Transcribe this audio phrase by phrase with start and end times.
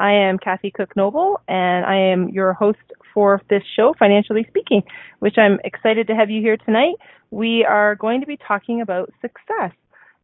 [0.00, 2.78] I am Kathy Cook Noble and I am your host
[3.12, 4.82] for this show, Financially Speaking,
[5.18, 6.94] which I'm excited to have you here tonight.
[7.30, 9.72] We are going to be talking about success.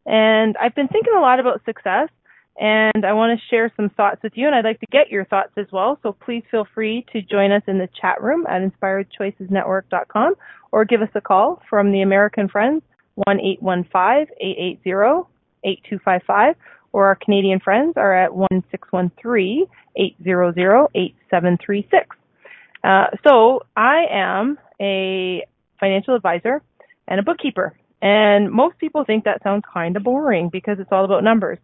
[0.07, 2.09] And I've been thinking a lot about success
[2.59, 5.25] and I want to share some thoughts with you and I'd like to get your
[5.25, 5.99] thoughts as well.
[6.01, 10.33] So please feel free to join us in the chat room at inspiredchoicesnetwork.com
[10.71, 12.81] or give us a call from the American Friends
[13.27, 15.27] 1 815 880
[15.63, 16.55] 8255
[16.97, 22.17] or our Canadian friends are at 1613 800 8736.
[22.83, 25.45] Uh, so I am a
[25.79, 26.63] financial advisor
[27.07, 27.77] and a bookkeeper.
[28.01, 31.59] And most people think that sounds kind of boring because it's all about numbers.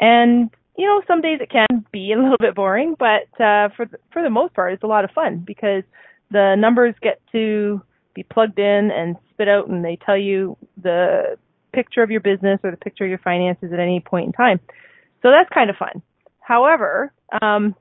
[0.00, 3.84] And you know, some days it can be a little bit boring, but uh, for
[3.84, 5.82] the, for the most part, it's a lot of fun because
[6.30, 7.82] the numbers get to
[8.14, 11.36] be plugged in and spit out, and they tell you the
[11.72, 14.60] picture of your business or the picture of your finances at any point in time.
[15.22, 16.02] So that's kind of fun.
[16.40, 17.74] However, um,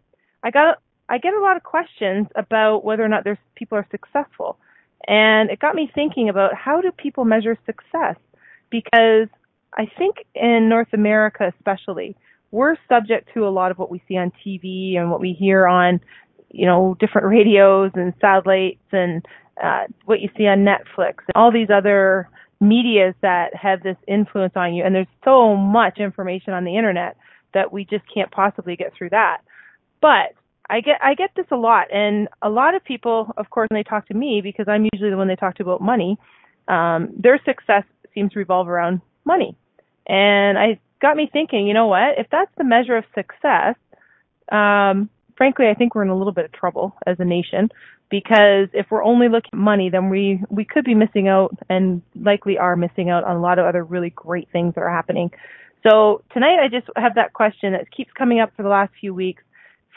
[0.43, 3.87] I got I get a lot of questions about whether or not there's people are
[3.91, 4.57] successful,
[5.07, 8.15] and it got me thinking about how do people measure success?
[8.69, 9.27] Because
[9.77, 12.15] I think in North America, especially,
[12.51, 15.67] we're subject to a lot of what we see on TV and what we hear
[15.67, 15.99] on,
[16.49, 19.25] you know, different radios and satellites and
[19.63, 22.29] uh, what you see on Netflix and all these other
[22.61, 24.83] medias that have this influence on you.
[24.85, 27.17] And there's so much information on the internet
[27.53, 29.39] that we just can't possibly get through that.
[29.99, 30.35] But
[30.69, 33.79] I get I get this a lot, and a lot of people, of course, when
[33.79, 36.17] they talk to me, because I'm usually the one they talk to about money,
[36.69, 39.57] um, their success seems to revolve around money,
[40.07, 41.67] and I got me thinking.
[41.67, 42.17] You know what?
[42.17, 43.75] If that's the measure of success,
[44.49, 47.69] um, frankly, I think we're in a little bit of trouble as a nation
[48.11, 52.03] because if we're only looking at money, then we we could be missing out and
[52.13, 55.31] likely are missing out on a lot of other really great things that are happening.
[55.87, 59.15] So tonight I just have that question that keeps coming up for the last few
[59.15, 59.41] weeks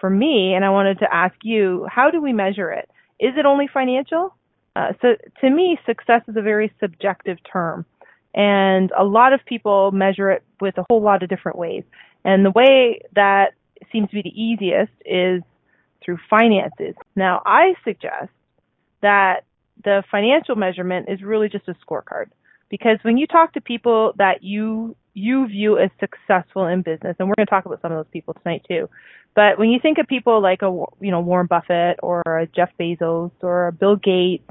[0.00, 2.88] for me, and I wanted to ask you, how do we measure it?
[3.20, 4.34] Is it only financial?
[4.76, 5.08] Uh, so
[5.40, 7.84] to me, success is a very subjective term,
[8.34, 11.84] and a lot of people measure it with a whole lot of different ways.
[12.24, 13.54] And the way that
[13.92, 15.42] seems to be the easiest is
[16.04, 16.94] through finances.
[17.16, 18.30] Now, I suggest
[19.02, 19.44] that
[19.82, 22.26] the financial measurement is really just a scorecard
[22.70, 27.28] because when you talk to people that you you view as successful in business and
[27.28, 28.88] we're going to talk about some of those people tonight too
[29.34, 30.66] but when you think of people like a
[31.00, 34.48] you know Warren Buffett or a Jeff Bezos or a Bill Gates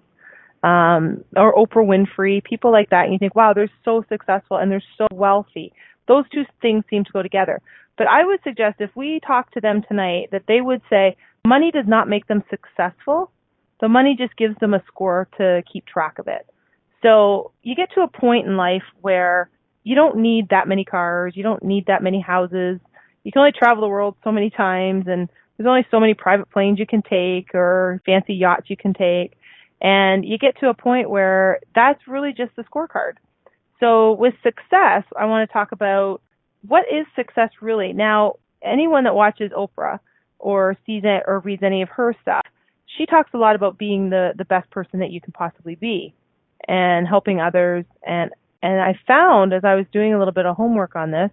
[0.61, 4.71] um, or Oprah Winfrey, people like that, and you think, wow, they're so successful and
[4.71, 5.73] they're so wealthy.
[6.07, 7.61] Those two things seem to go together.
[7.97, 11.15] But I would suggest if we talk to them tonight that they would say
[11.45, 13.31] money does not make them successful.
[13.81, 16.47] The money just gives them a score to keep track of it.
[17.01, 19.49] So you get to a point in life where
[19.83, 22.79] you don't need that many cars, you don't need that many houses.
[23.23, 26.49] You can only travel the world so many times and there's only so many private
[26.49, 29.33] planes you can take or fancy yachts you can take.
[29.81, 33.13] And you get to a point where that's really just the scorecard.
[33.81, 36.21] So with success, I want to talk about
[36.65, 37.91] what is success really?
[37.91, 39.99] Now, anyone that watches Oprah
[40.43, 42.45] or sees it or reads any of her stuff,
[42.97, 46.13] she talks a lot about being the the best person that you can possibly be
[46.67, 48.31] and helping others and
[48.61, 51.31] and I found as I was doing a little bit of homework on this,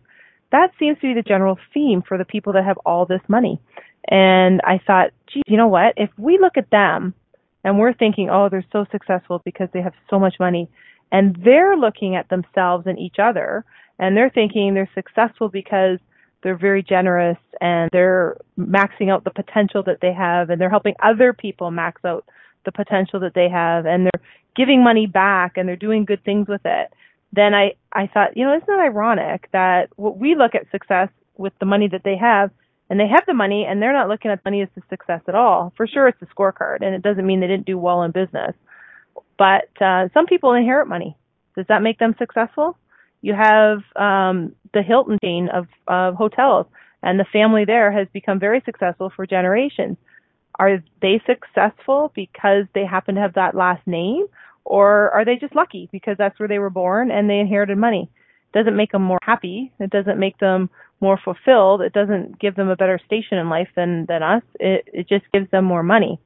[0.51, 3.61] that seems to be the general theme for the people that have all this money.
[4.09, 5.95] And I thought, geez, you know what?
[5.97, 7.15] If we look at them
[7.63, 10.69] and we're thinking, oh, they're so successful because they have so much money,
[11.13, 13.65] and they're looking at themselves and each other
[13.99, 15.99] and they're thinking they're successful because
[16.43, 20.95] they're very generous and they're maxing out the potential that they have and they're helping
[21.03, 22.25] other people max out
[22.65, 24.23] the potential that they have and they're
[24.57, 26.93] giving money back and they're doing good things with it.
[27.33, 31.09] Then i i thought you know isn't that ironic that what we look at success
[31.37, 32.51] with the money that they have
[32.89, 35.35] and they have the money and they're not looking at money as a success at
[35.35, 35.73] all.
[35.77, 38.55] For sure it's a scorecard and it doesn't mean they didn't do well in business.
[39.39, 41.17] But uh some people inherit money.
[41.57, 42.77] Does that make them successful
[43.23, 46.67] you have um, the Hilton chain of, of hotels,
[47.03, 49.97] and the family there has become very successful for generations.
[50.59, 54.27] Are they successful because they happen to have that last name,
[54.65, 58.11] or are they just lucky because that's where they were born and they inherited money?
[58.53, 59.73] It doesn't make them more happy.
[59.79, 60.69] It doesn't make them
[61.01, 61.81] more fulfilled.
[61.81, 64.43] It doesn't give them a better station in life than than us.
[64.59, 66.19] It it just gives them more money.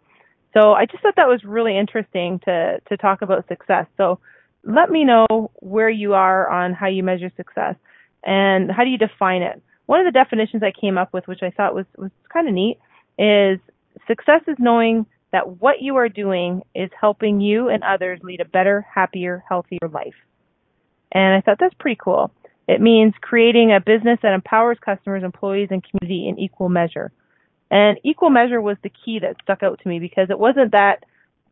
[0.53, 3.87] So I just thought that was really interesting to to talk about success.
[3.97, 4.19] So
[4.67, 7.77] let me know where you are on how you measure success
[8.25, 9.63] and how do you define it.
[9.87, 12.55] One of the definitions I came up with, which I thought was was kind of
[12.55, 12.79] neat,
[13.19, 13.59] is
[14.07, 18.45] success is knowing that what you are doing is helping you and others lead a
[18.45, 20.15] better, happier, healthier life.
[21.13, 22.33] And I thought that's pretty cool.
[22.67, 27.13] It means creating a business that empowers customers, employees, and community in equal measure.
[27.71, 31.05] And equal measure was the key that stuck out to me because it wasn't that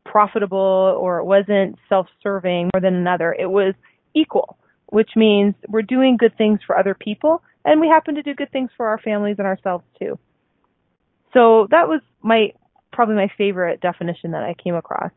[0.05, 3.35] profitable or it wasn't self-serving more than another.
[3.39, 3.75] It was
[4.15, 8.35] equal, which means we're doing good things for other people and we happen to do
[8.35, 10.19] good things for our families and ourselves too.
[11.33, 12.53] So that was my
[12.93, 15.13] probably my favorite definition that I came across.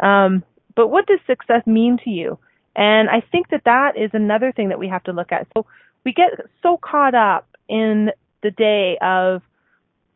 [0.00, 0.42] Um,
[0.74, 2.38] but what does success mean to you?
[2.76, 5.46] And I think that that is another thing that we have to look at.
[5.56, 5.64] So
[6.04, 6.30] we get
[6.62, 8.10] so caught up in
[8.42, 9.42] the day of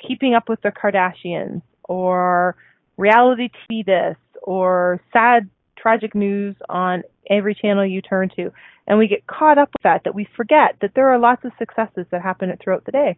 [0.06, 2.56] keeping up with the Kardashians or
[2.99, 8.53] reality TV this or sad tragic news on every channel you turn to.
[8.87, 11.53] And we get caught up with that, that we forget that there are lots of
[11.59, 13.17] successes that happen throughout the day.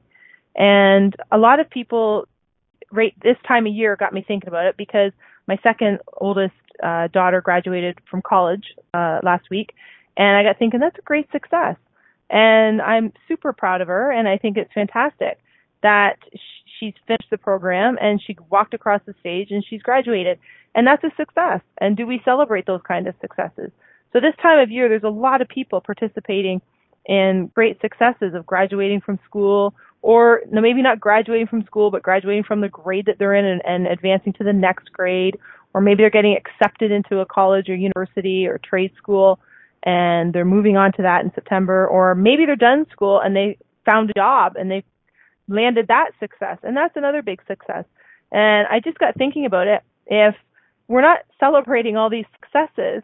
[0.54, 2.26] And a lot of people,
[2.92, 5.12] right this time of year, got me thinking about it because
[5.46, 9.74] my second oldest uh, daughter graduated from college uh, last week,
[10.16, 11.76] and I got thinking that's a great success,
[12.28, 15.40] and I'm super proud of her, and I think it's fantastic
[15.82, 16.18] that
[16.80, 20.38] she's finished the program and she walked across the stage and she's graduated,
[20.74, 21.60] and that's a success.
[21.78, 23.70] And do we celebrate those kind of successes?
[24.12, 26.60] So this time of year, there's a lot of people participating
[27.06, 32.44] in great successes of graduating from school or maybe not graduating from school, but graduating
[32.44, 35.38] from the grade that they're in and, and advancing to the next grade,
[35.74, 39.38] or maybe they're getting accepted into a college or university or trade school
[39.82, 43.56] and they're moving on to that in September, or maybe they're done school and they
[43.86, 44.84] found a job and they
[45.48, 47.84] landed that success, and that's another big success.
[48.32, 49.82] And I just got thinking about it.
[50.06, 50.34] If
[50.88, 53.02] we're not celebrating all these successes,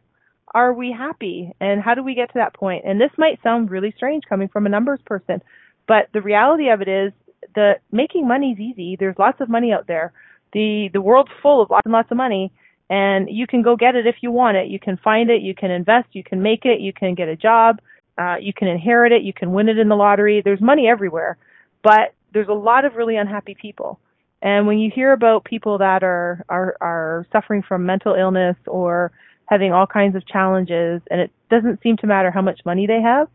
[0.54, 1.52] are we happy?
[1.60, 2.84] And how do we get to that point?
[2.86, 5.42] And this might sound really strange coming from a numbers person,
[5.88, 7.12] but the reality of it is
[7.54, 8.96] that making money is easy.
[8.98, 10.12] There's lots of money out there.
[10.52, 12.52] The the world's full of lots and lots of money
[12.88, 14.68] and you can go get it if you want it.
[14.68, 17.36] You can find it, you can invest, you can make it, you can get a
[17.36, 17.80] job,
[18.18, 20.40] uh, you can inherit it, you can win it in the lottery.
[20.44, 21.36] There's money everywhere,
[21.82, 23.98] but there's a lot of really unhappy people.
[24.42, 29.10] And when you hear about people that are are are suffering from mental illness or
[29.46, 33.00] having all kinds of challenges, and it doesn't seem to matter how much money they
[33.00, 33.28] have,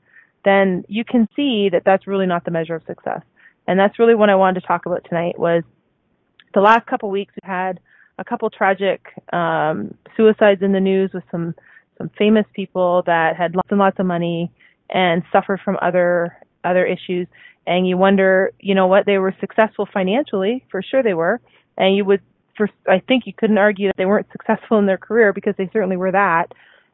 [0.46, 3.22] then you can see that that's really not the measure of success.
[3.68, 5.64] And that's really what I wanted to talk about tonight was
[6.54, 7.80] the last couple of weeks we've had
[8.20, 9.02] a couple tragic
[9.34, 11.56] um, suicides in the news with some
[11.98, 14.52] some famous people that had lots and lots of money
[14.92, 17.28] and suffered from other other issues.
[17.68, 21.40] And you wonder, you know what, they were successful financially, for sure they were.
[21.78, 22.22] And you would,
[22.58, 25.70] for I think you couldn't argue that they weren't successful in their career because they
[25.72, 26.48] certainly were that.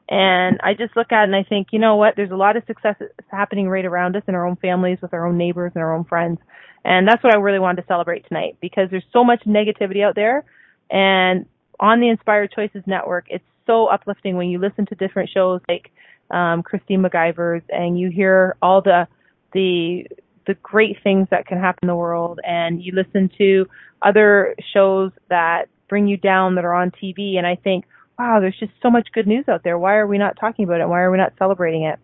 [0.09, 2.55] And I just look at it and I think, you know what, there's a lot
[2.55, 2.95] of success
[3.29, 6.05] happening right around us in our own families, with our own neighbors and our own
[6.05, 6.39] friends.
[6.85, 10.15] And that's what I really wanted to celebrate tonight because there's so much negativity out
[10.15, 10.45] there
[10.89, 11.45] and
[11.79, 15.91] on the Inspired Choices Network, it's so uplifting when you listen to different shows like
[16.31, 19.07] um, Christine McIver's and you hear all the
[19.53, 20.07] the
[20.47, 23.67] the great things that can happen in the world and you listen to
[24.01, 27.85] other shows that bring you down that are on TV and I think,
[28.18, 29.77] wow, there's just so much good news out there.
[29.77, 30.87] Why are we not talking about it?
[30.87, 31.99] Why are we not celebrating it?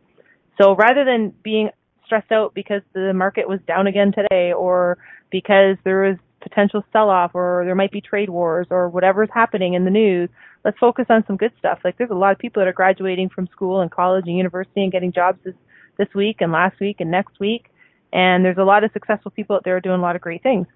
[0.62, 1.70] So rather than being
[2.06, 4.98] stressed out because the market was down again today or
[5.32, 9.74] because there was potential sell off or there might be trade wars or whatever's happening
[9.74, 10.30] in the news,
[10.64, 11.80] let's focus on some good stuff.
[11.84, 14.84] Like there's a lot of people that are graduating from school and college and university
[14.84, 15.56] and getting jobs this,
[15.98, 17.68] this week and last week and next week.
[18.14, 20.68] And there's a lot of successful people out there doing a lot of great things.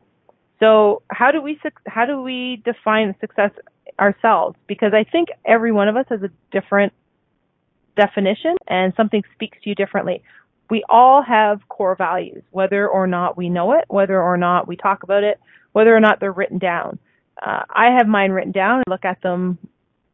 [0.60, 3.52] So how do we how do we define success
[4.00, 4.58] ourselves?
[4.68, 6.94] Because I think every one of us has a different
[7.96, 10.24] definition and something speaks to you differently
[10.70, 14.76] we all have core values, whether or not we know it, whether or not we
[14.76, 15.40] talk about it,
[15.72, 17.00] whether or not they're written down.
[17.42, 19.58] Uh, I have mine written down I look at them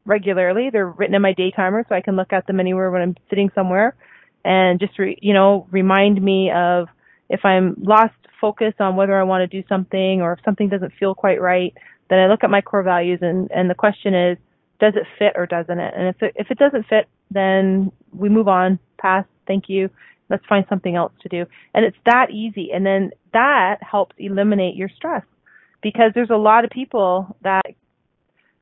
[0.05, 0.69] regularly.
[0.71, 3.15] They're written in my day timer, so I can look at them anywhere when I'm
[3.29, 3.95] sitting somewhere,
[4.43, 6.87] and just re, you know remind me of
[7.29, 10.93] if I'm lost focus on whether I want to do something or if something doesn't
[10.99, 11.73] feel quite right.
[12.09, 14.37] Then I look at my core values, and and the question is,
[14.79, 15.93] does it fit or doesn't it?
[15.95, 19.89] And if it, if it doesn't fit, then we move on, pass, thank you,
[20.29, 21.45] let's find something else to do.
[21.73, 22.71] And it's that easy.
[22.73, 25.23] And then that helps eliminate your stress
[25.81, 27.63] because there's a lot of people that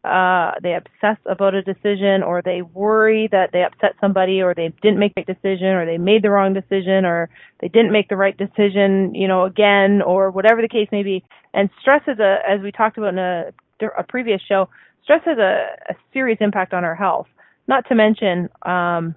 [0.04, 4.74] uh they obsess about a decision or they worry that they upset somebody or they
[4.82, 7.30] didn't make the decision or they made the wrong decision or
[7.60, 11.24] they didn't make the right decision, you know, again or whatever the case may be.
[11.54, 13.52] And stress is a as we talked about in a
[13.98, 14.70] a previous show,
[15.04, 17.28] stress has a, a serious impact on our health.
[17.68, 19.16] Not to mention um,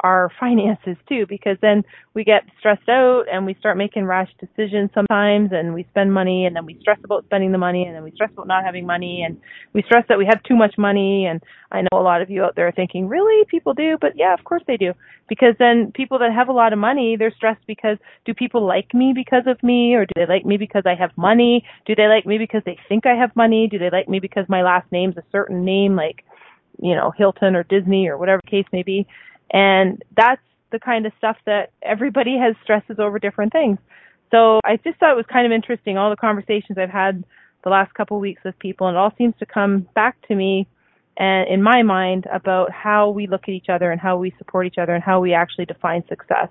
[0.00, 1.82] our finances too because then
[2.14, 6.46] we get stressed out and we start making rash decisions sometimes and we spend money
[6.46, 8.84] and then we stress about spending the money and then we stress about not having
[8.84, 9.40] money and
[9.72, 11.26] we stress that we have too much money.
[11.26, 13.44] And I know a lot of you out there are thinking really?
[13.46, 13.96] People do?
[14.00, 14.92] But yeah of course they do.
[15.28, 17.96] Because then people that have a lot of money they're stressed because
[18.26, 19.94] do people like me because of me?
[19.94, 21.64] Or do they like me because I have money?
[21.86, 23.68] Do they like me because they think I have money?
[23.70, 26.24] Do they like me because my last name's a certain name like
[26.82, 29.06] you know Hilton or Disney or whatever the case may be
[29.50, 33.78] and that's the kind of stuff that everybody has stresses over different things.
[34.30, 37.24] So I just thought it was kind of interesting, all the conversations I've had
[37.62, 40.34] the last couple of weeks with people, and it all seems to come back to
[40.34, 40.66] me
[41.16, 44.66] and in my mind about how we look at each other and how we support
[44.66, 46.48] each other and how we actually define success.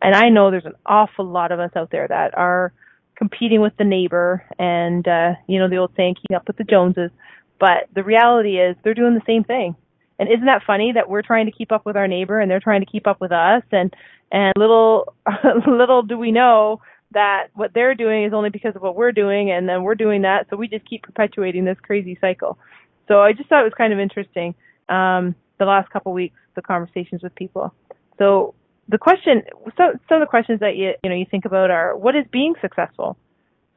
[0.00, 2.72] And I know there's an awful lot of us out there that are
[3.16, 6.64] competing with the neighbor and uh, you know the old saying keeping up with the
[6.64, 7.10] Joneses.
[7.58, 9.74] But the reality is they're doing the same thing.
[10.18, 12.60] And isn't that funny that we're trying to keep up with our neighbor and they're
[12.60, 13.94] trying to keep up with us and
[14.32, 15.14] and little
[15.66, 16.80] little do we know
[17.12, 20.22] that what they're doing is only because of what we're doing and then we're doing
[20.22, 22.58] that so we just keep perpetuating this crazy cycle.
[23.06, 24.54] So I just thought it was kind of interesting
[24.88, 27.72] um the last couple of weeks the conversations with people.
[28.18, 28.54] So
[28.88, 29.42] the question
[29.76, 32.24] some some of the questions that you you know you think about are what is
[32.32, 33.16] being successful?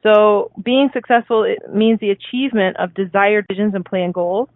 [0.02, 4.48] So being successful means the achievement of desired visions and plan goals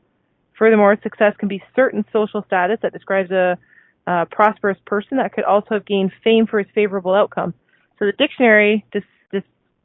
[0.58, 3.58] Furthermore, success can be certain social status that describes a,
[4.06, 7.54] a prosperous person that could also have gained fame for his favorable outcome.
[7.98, 9.02] So the dictionary dis-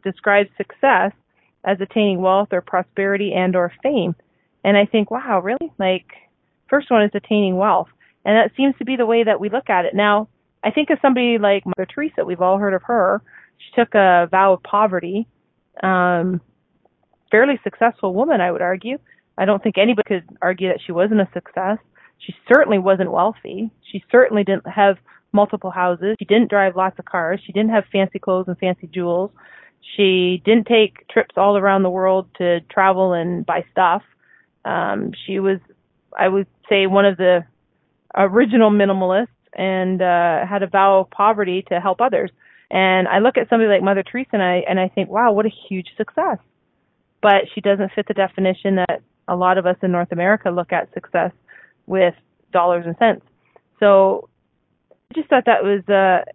[0.03, 1.11] describes success
[1.63, 4.15] as attaining wealth or prosperity and or fame.
[4.63, 5.71] And I think, wow, really?
[5.77, 6.05] Like,
[6.69, 7.89] first one is attaining wealth.
[8.25, 9.93] And that seems to be the way that we look at it.
[9.93, 10.27] Now,
[10.63, 13.21] I think of somebody like Mother Teresa, we've all heard of her.
[13.57, 15.27] She took a vow of poverty.
[15.81, 16.41] Um,
[17.31, 18.97] fairly successful woman, I would argue.
[19.41, 21.79] I don't think anybody could argue that she wasn't a success.
[22.19, 23.71] She certainly wasn't wealthy.
[23.91, 24.97] She certainly didn't have
[25.33, 26.15] multiple houses.
[26.19, 27.41] She didn't drive lots of cars.
[27.43, 29.31] She didn't have fancy clothes and fancy jewels.
[29.97, 34.03] She didn't take trips all around the world to travel and buy stuff.
[34.63, 35.57] Um, she was,
[36.15, 37.43] I would say, one of the
[38.15, 42.29] original minimalists and uh, had a vow of poverty to help others.
[42.69, 45.47] And I look at somebody like Mother Teresa and I and I think, wow, what
[45.47, 46.37] a huge success.
[47.23, 50.71] But she doesn't fit the definition that a lot of us in North America look
[50.71, 51.31] at success
[51.87, 52.13] with
[52.51, 53.25] dollars and cents.
[53.79, 54.29] So
[54.89, 56.25] I just thought that was a,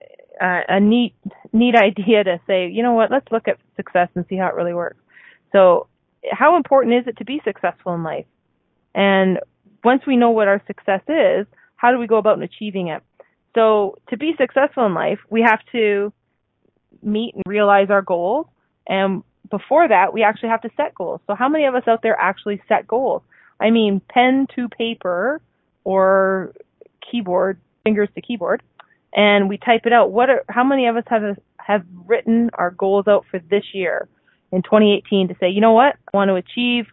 [0.69, 1.15] a, neat
[1.53, 4.55] neat idea to say, you know what, let's look at success and see how it
[4.55, 4.99] really works.
[5.53, 5.87] So
[6.31, 8.27] how important is it to be successful in life?
[8.95, 9.39] And
[9.85, 13.03] once we know what our success is, how do we go about achieving it?
[13.55, 16.13] So to be successful in life, we have to
[17.03, 18.47] meet and realize our goals.
[18.89, 21.21] And before that, we actually have to set goals.
[21.27, 23.23] So how many of us out there actually set goals?
[23.61, 25.41] I mean, pen to paper
[25.85, 26.53] or
[27.11, 28.63] keyboard, fingers to keyboard,
[29.15, 30.11] and we type it out.
[30.11, 34.09] What are, how many of us have have written our goals out for this year
[34.53, 36.87] in 2018 to say, you know what, I want to achieve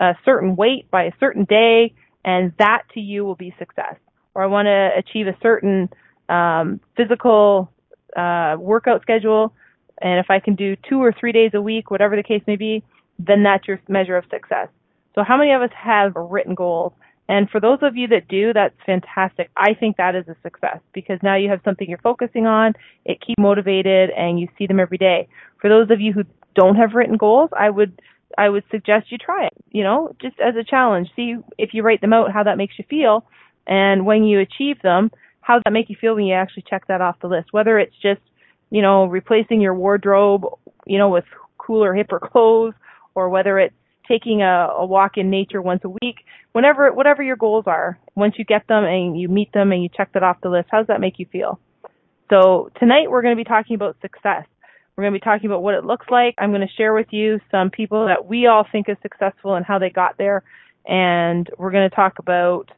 [0.00, 1.92] a certain weight by a certain day,
[2.24, 3.96] and that to you will be success.
[4.34, 5.90] Or I want to achieve a certain
[6.30, 7.70] um, physical
[8.16, 9.52] uh, workout schedule
[10.02, 12.56] and if I can do two or three days a week, whatever the case may
[12.56, 12.82] be,
[13.18, 14.68] then that's your measure of success.
[15.14, 16.92] So how many of us have written goals?
[17.28, 19.50] And for those of you that do, that's fantastic.
[19.56, 22.74] I think that is a success because now you have something you're focusing on.
[23.04, 25.28] It keeps motivated and you see them every day.
[25.60, 28.00] For those of you who don't have written goals, I would
[28.36, 31.08] I would suggest you try it, you know, just as a challenge.
[31.14, 33.24] See if you write them out how that makes you feel
[33.66, 36.86] and when you achieve them, how does that make you feel when you actually check
[36.88, 37.52] that off the list?
[37.52, 38.20] Whether it's just
[38.72, 40.46] you know, replacing your wardrobe,
[40.86, 41.26] you know, with
[41.58, 42.72] cooler, hipper clothes,
[43.14, 43.74] or whether it's
[44.08, 46.16] taking a, a walk in nature once a week,
[46.52, 49.90] whenever, whatever your goals are, once you get them and you meet them and you
[49.94, 51.60] check that off the list, how does that make you feel?
[52.30, 54.46] So tonight we're going to be talking about success.
[54.96, 56.34] We're going to be talking about what it looks like.
[56.38, 59.66] I'm going to share with you some people that we all think is successful and
[59.66, 60.44] how they got there.
[60.86, 62.70] And we're going to talk about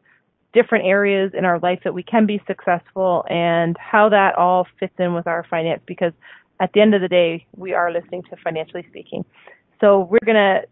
[0.54, 4.94] different areas in our life that we can be successful and how that all fits
[4.99, 6.12] in with our finance because
[6.61, 9.25] at the end of the day, we are listening to financially speaking.
[9.80, 10.62] So we're going to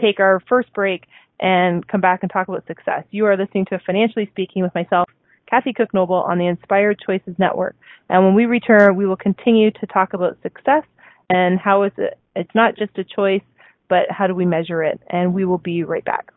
[0.00, 1.06] take our first break
[1.40, 3.04] and come back and talk about success.
[3.10, 5.08] You are listening to Financially Speaking with myself,
[5.50, 7.76] Kathy Cook Noble on the Inspired Choices Network.
[8.08, 10.84] And when we return, we will continue to talk about success
[11.28, 13.42] and how it's, a, it's not just a choice,
[13.88, 15.00] but how do we measure it.
[15.10, 16.32] And we will be right back.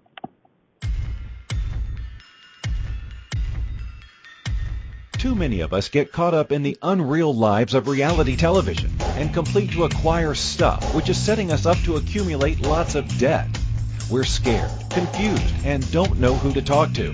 [5.19, 9.33] Too many of us get caught up in the unreal lives of reality television and
[9.33, 13.49] complete to acquire stuff, which is setting us up to accumulate lots of debt.
[14.09, 17.13] we're scared, confused, and don't know who to talk to.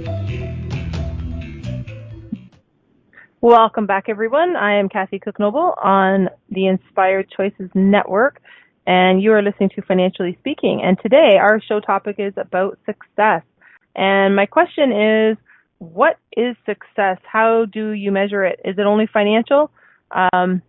[3.43, 4.55] Welcome back, everyone.
[4.55, 8.39] I am Kathy Cook Noble on the Inspired Choices Network
[8.85, 10.81] and you are listening to Financially Speaking.
[10.83, 13.41] And today our show topic is about success.
[13.95, 15.37] And my question is,
[15.79, 17.17] what is success?
[17.23, 18.59] How do you measure it?
[18.63, 19.71] Is it only financial?
[20.11, 20.61] Um,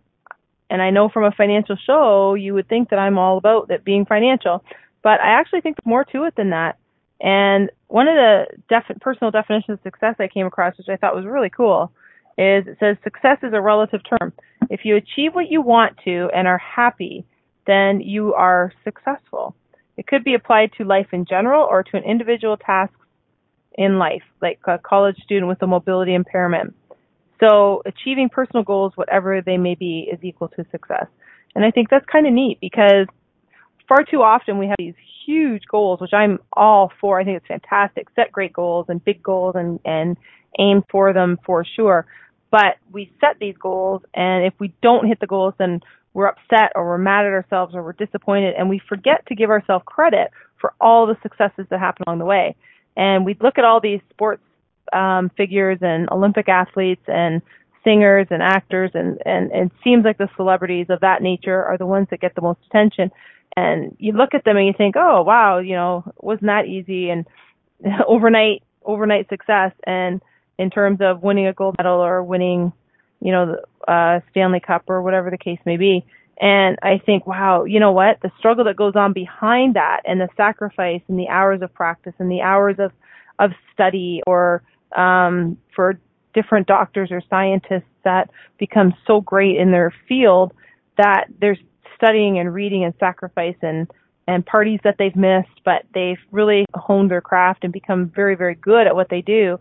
[0.67, 3.85] and I know from a financial show, you would think that I'm all about that
[3.85, 4.63] being financial,
[5.03, 6.79] but I actually think there's more to it than that.
[7.21, 11.15] And one of the def- personal definitions of success I came across, which I thought
[11.15, 11.91] was really cool,
[12.37, 14.33] is it says success is a relative term.
[14.69, 17.25] If you achieve what you want to and are happy,
[17.67, 19.55] then you are successful.
[19.97, 22.93] It could be applied to life in general or to an individual task
[23.75, 26.75] in life, like a college student with a mobility impairment.
[27.39, 31.07] So achieving personal goals, whatever they may be, is equal to success.
[31.55, 33.07] And I think that's kind of neat because
[33.87, 37.19] far too often we have these huge goals, which I'm all for.
[37.19, 38.07] I think it's fantastic.
[38.15, 40.17] Set great goals and big goals and, and
[40.59, 42.05] aim for them for sure.
[42.51, 45.81] But we set these goals and if we don't hit the goals, then
[46.13, 49.49] we're upset or we're mad at ourselves or we're disappointed and we forget to give
[49.49, 52.55] ourselves credit for all the successes that happen along the way.
[52.95, 54.43] And we look at all these sports
[54.91, 57.41] um, figures and Olympic athletes and
[57.83, 61.77] singers and actors and, and, and it seems like the celebrities of that nature are
[61.77, 63.11] the ones that get the most attention.
[63.55, 67.09] And you look at them and you think, oh wow, you know, wasn't that easy
[67.09, 67.25] and
[68.07, 70.21] overnight overnight success and
[70.57, 72.73] in terms of winning a gold medal or winning
[73.23, 76.05] you know, the uh, Stanley Cup or whatever the case may be.
[76.39, 78.19] And I think, wow, you know what?
[78.21, 82.13] The struggle that goes on behind that and the sacrifice and the hours of practice
[82.19, 82.91] and the hours of,
[83.39, 84.61] of study or
[84.95, 85.97] um, for
[86.33, 90.51] different doctors or scientists that become so great in their field
[90.97, 91.59] that there's
[92.03, 93.89] studying and reading and sacrifice and
[94.25, 98.55] and parties that they've missed, but they've really honed their craft and become very, very
[98.55, 99.59] good at what they do,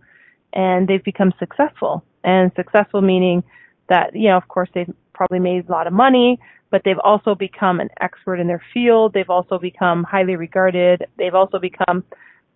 [0.53, 3.43] and they've become successful and successful meaning
[3.89, 6.39] that, you know, of course they've probably made a lot of money,
[6.71, 9.13] but they've also become an expert in their field.
[9.13, 11.07] They've also become highly regarded.
[11.19, 12.05] They've also become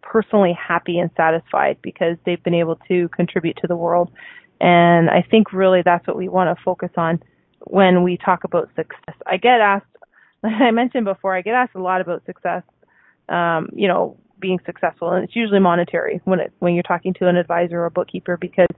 [0.00, 4.12] personally happy and satisfied because they've been able to contribute to the world.
[4.60, 7.20] And I think really that's what we want to focus on
[7.66, 9.14] when we talk about success.
[9.26, 9.86] I get asked,
[10.42, 12.62] like I mentioned before, I get asked a lot about success.
[13.28, 17.26] Um, you know, being successful, and it's usually monetary when it when you're talking to
[17.26, 18.68] an advisor or a bookkeeper because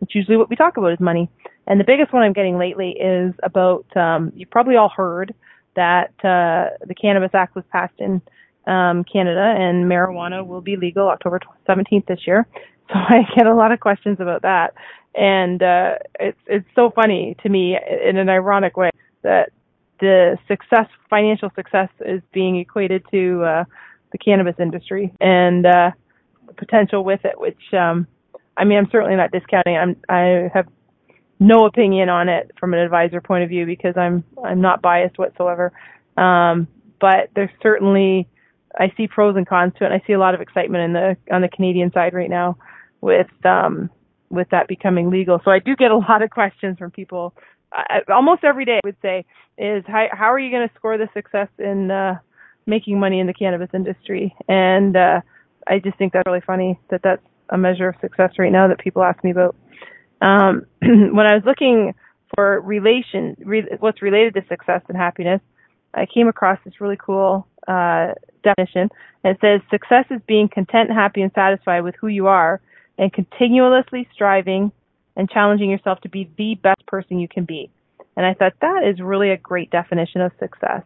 [0.00, 1.30] it's usually what we talk about is money.
[1.66, 5.32] And the biggest one I'm getting lately is about um, you probably all heard
[5.76, 8.20] that uh, the Cannabis Act was passed in
[8.66, 12.46] um, Canada and marijuana will be legal October 17th this year.
[12.88, 14.74] So I get a lot of questions about that,
[15.14, 17.76] and uh, it's it's so funny to me
[18.08, 18.90] in an ironic way
[19.22, 19.50] that
[20.00, 23.64] the success, financial success, is being equated to uh,
[24.10, 25.90] the cannabis industry and uh,
[26.46, 28.06] the potential with it, which um,
[28.56, 29.76] I mean, I'm certainly not discounting.
[29.76, 30.66] I'm I have
[31.40, 35.18] no opinion on it from an advisor point of view because I'm I'm not biased
[35.18, 35.72] whatsoever.
[36.16, 36.68] Um,
[37.00, 38.28] but there's certainly
[38.78, 39.92] I see pros and cons to it.
[39.92, 42.56] And I see a lot of excitement in the on the Canadian side right now
[43.00, 43.90] with um,
[44.30, 45.40] with that becoming legal.
[45.44, 47.34] So I do get a lot of questions from people
[47.76, 48.80] uh, almost every day.
[48.82, 49.24] I would say
[49.58, 52.18] is how how are you going to score the success in uh,
[52.66, 54.34] making money in the cannabis industry?
[54.48, 55.20] And uh,
[55.68, 58.78] I just think that's really funny that that's a measure of success right now that
[58.78, 59.54] people ask me about.
[60.20, 61.94] Um, when I was looking
[62.34, 65.40] for relation, re, what's related to success and happiness,
[65.92, 68.90] I came across this really cool uh, definition.
[69.24, 72.60] And it says success is being content, happy, and satisfied with who you are,
[72.98, 74.72] and continuously striving
[75.16, 77.70] and challenging yourself to be the best person you can be.
[78.16, 80.82] And I thought that is really a great definition of success.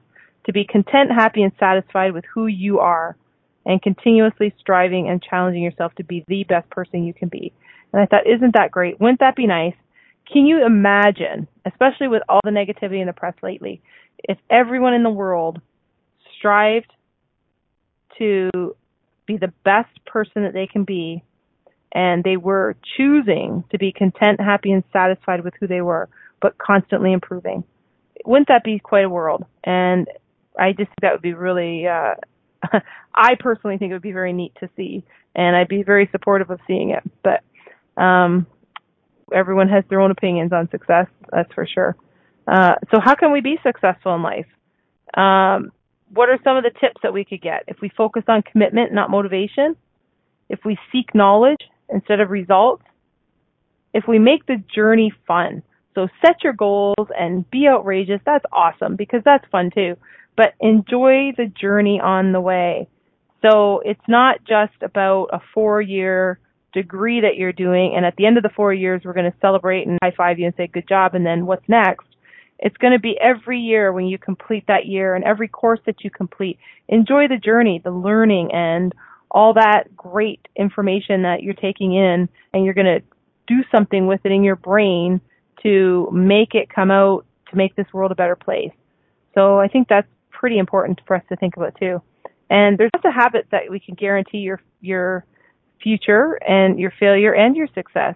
[0.47, 3.17] To be content, happy, and satisfied with who you are
[3.65, 7.53] and continuously striving and challenging yourself to be the best person you can be.
[7.93, 9.01] And I thought, isn't that great?
[9.01, 9.75] Wouldn't that be nice?
[10.33, 13.81] Can you imagine, especially with all the negativity in the press lately,
[14.19, 15.61] if everyone in the world
[16.39, 16.93] strived
[18.19, 18.77] to
[19.27, 21.23] be the best person that they can be
[21.93, 26.09] and they were choosing to be content, happy, and satisfied with who they were,
[26.43, 27.65] but constantly improving.
[28.25, 29.45] Wouldn't that be quite a world?
[29.65, 30.07] And
[30.59, 32.15] I just think that would be really, uh,
[33.15, 36.51] I personally think it would be very neat to see, and I'd be very supportive
[36.51, 37.03] of seeing it.
[37.23, 37.43] But
[38.01, 38.47] um,
[39.33, 41.97] everyone has their own opinions on success, that's for sure.
[42.47, 44.47] Uh, so how can we be successful in life?
[45.15, 45.73] Um,
[46.13, 48.93] what are some of the tips that we could get if we focus on commitment,
[48.93, 49.77] not motivation?
[50.49, 52.85] If we seek knowledge instead of results?
[53.93, 55.63] If we make the journey fun,
[55.95, 59.97] so set your goals and be outrageous, that's awesome because that's fun too.
[60.37, 62.89] But enjoy the journey on the way.
[63.43, 66.39] So it's not just about a four year
[66.73, 69.39] degree that you're doing and at the end of the four years we're going to
[69.41, 72.06] celebrate and high five you and say good job and then what's next?
[72.59, 76.03] It's going to be every year when you complete that year and every course that
[76.03, 76.59] you complete.
[76.89, 78.95] Enjoy the journey, the learning and
[79.31, 83.03] all that great information that you're taking in and you're going to
[83.47, 85.21] do something with it in your brain
[85.63, 88.73] to make it come out to make this world a better place.
[89.35, 92.01] So I think that's pretty important for us to think about too.
[92.49, 95.25] And there's lots of habits that we can guarantee your your
[95.83, 98.15] future and your failure and your success.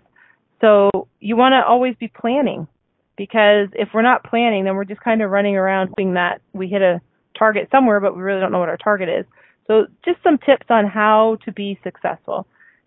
[0.61, 2.68] So you want to always be planning
[3.21, 6.69] because if we're not planning, then we're just kind of running around hoping that we
[6.69, 7.03] hit a
[7.39, 9.27] target somewhere, but we really don't know what our target is.
[9.67, 12.47] So just some tips on how to be successful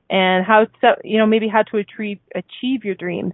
[0.10, 3.34] and how to, you know, maybe how to achieve, achieve your dreams.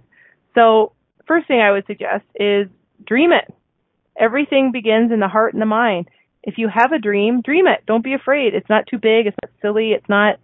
[0.55, 0.91] So
[1.25, 2.67] first thing I would suggest is
[3.07, 3.47] dream it.
[4.19, 6.09] Everything begins in the heart and the mind.
[6.43, 7.85] If you have a dream, dream it.
[7.87, 8.53] Don't be afraid.
[8.53, 9.25] It's not too big.
[9.25, 9.91] It's not silly.
[9.91, 10.35] It's not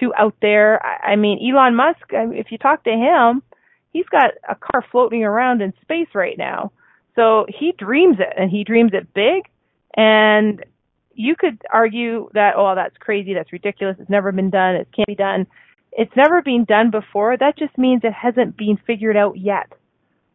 [0.00, 0.82] too out there.
[0.82, 3.42] I, I mean, Elon Musk, if you talk to him,
[3.92, 6.72] he's got a car floating around in space right now.
[7.14, 9.48] So he dreams it and he dreams it big.
[9.96, 10.64] And
[11.14, 13.34] you could argue that, oh, that's crazy.
[13.34, 13.96] That's ridiculous.
[13.98, 14.76] It's never been done.
[14.76, 15.46] It can't be done.
[15.92, 17.36] It's never been done before.
[17.36, 19.72] That just means it hasn't been figured out yet.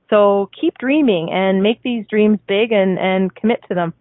[0.09, 3.93] So keep dreaming and make these dreams big and, and commit to them.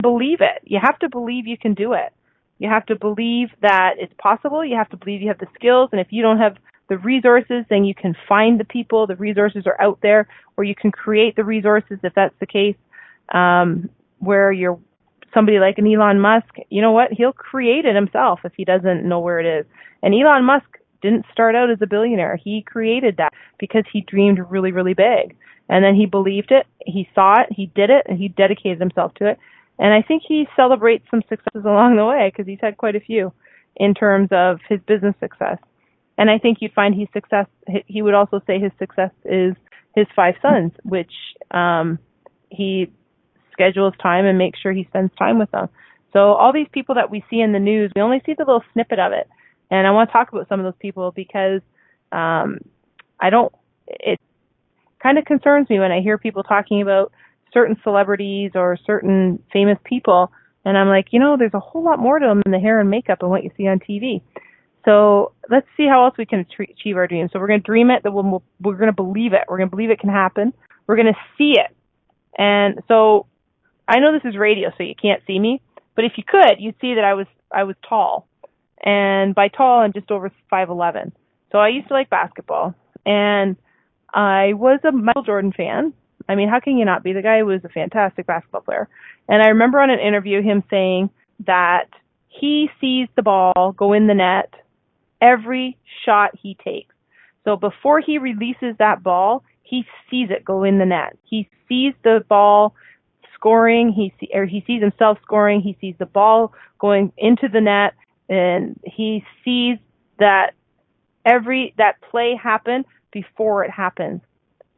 [0.00, 0.62] Believe it.
[0.64, 2.12] You have to believe you can do it.
[2.58, 4.64] You have to believe that it's possible.
[4.64, 5.88] You have to believe you have the skills.
[5.92, 6.56] And if you don't have
[6.90, 9.06] the resources, then you can find the people.
[9.06, 12.76] The resources are out there, or you can create the resources if that's the case.
[13.32, 14.78] Um, where you're
[15.32, 17.12] somebody like an Elon Musk, you know what?
[17.12, 19.66] He'll create it himself if he doesn't know where it is.
[20.02, 20.66] And Elon Musk
[21.00, 22.36] didn't start out as a billionaire.
[22.36, 25.36] He created that because he dreamed really, really big.
[25.68, 29.14] And then he believed it, he saw it, he did it, and he dedicated himself
[29.14, 29.38] to it.
[29.78, 33.00] And I think he celebrates some successes along the way because he's had quite a
[33.00, 33.32] few
[33.76, 35.58] in terms of his business success.
[36.20, 37.46] And I think you'd find his success,
[37.86, 39.54] he would also say his success is
[39.94, 41.10] his five sons, which
[41.50, 41.98] um,
[42.50, 42.92] he
[43.52, 45.70] schedules time and makes sure he spends time with them.
[46.12, 48.62] So all these people that we see in the news, we only see the little
[48.74, 49.30] snippet of it.
[49.70, 51.62] And I want to talk about some of those people because
[52.12, 52.58] um,
[53.18, 53.50] I don't.
[53.86, 54.20] It
[55.02, 57.12] kind of concerns me when I hear people talking about
[57.50, 60.30] certain celebrities or certain famous people,
[60.66, 62.78] and I'm like, you know, there's a whole lot more to them than the hair
[62.78, 64.20] and makeup and what you see on TV.
[64.84, 67.30] So let's see how else we can achieve our dreams.
[67.32, 68.02] So we're going to dream it.
[68.02, 69.42] That we'll, we're going to believe it.
[69.48, 70.52] We're going to believe it can happen.
[70.86, 71.76] We're going to see it.
[72.38, 73.26] And so
[73.90, 75.60] I know this is radio, so you can't see me,
[75.96, 78.28] but if you could, you'd see that I was I was tall,
[78.84, 81.12] and by tall, I'm just over five eleven.
[81.50, 83.56] So I used to like basketball, and
[84.14, 85.92] I was a Michael Jordan fan.
[86.28, 87.12] I mean, how can you not be?
[87.12, 88.88] The guy was a fantastic basketball player,
[89.28, 91.10] and I remember on an interview him saying
[91.46, 91.88] that
[92.28, 94.54] he sees the ball go in the net
[95.20, 96.94] every shot he takes.
[97.44, 101.16] So before he releases that ball, he sees it go in the net.
[101.24, 102.74] He sees the ball
[103.34, 103.92] scoring.
[103.92, 105.60] He see, or he sees himself scoring.
[105.60, 107.94] He sees the ball going into the net,
[108.28, 109.78] and he sees
[110.18, 110.52] that
[111.24, 114.20] every that play happen before it happens.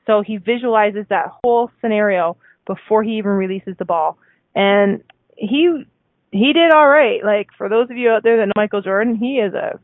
[0.06, 4.18] So he visualizes that whole scenario before he even releases the ball.
[4.54, 5.02] And
[5.36, 5.84] he
[6.30, 7.24] he did all right.
[7.24, 9.78] Like for those of you out there that know Michael Jordan, he is a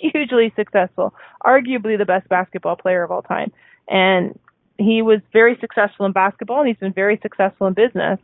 [0.00, 3.52] hugely successful, arguably the best basketball player of all time.
[3.88, 4.38] And
[4.78, 8.18] he was very successful in basketball and he's been very successful in business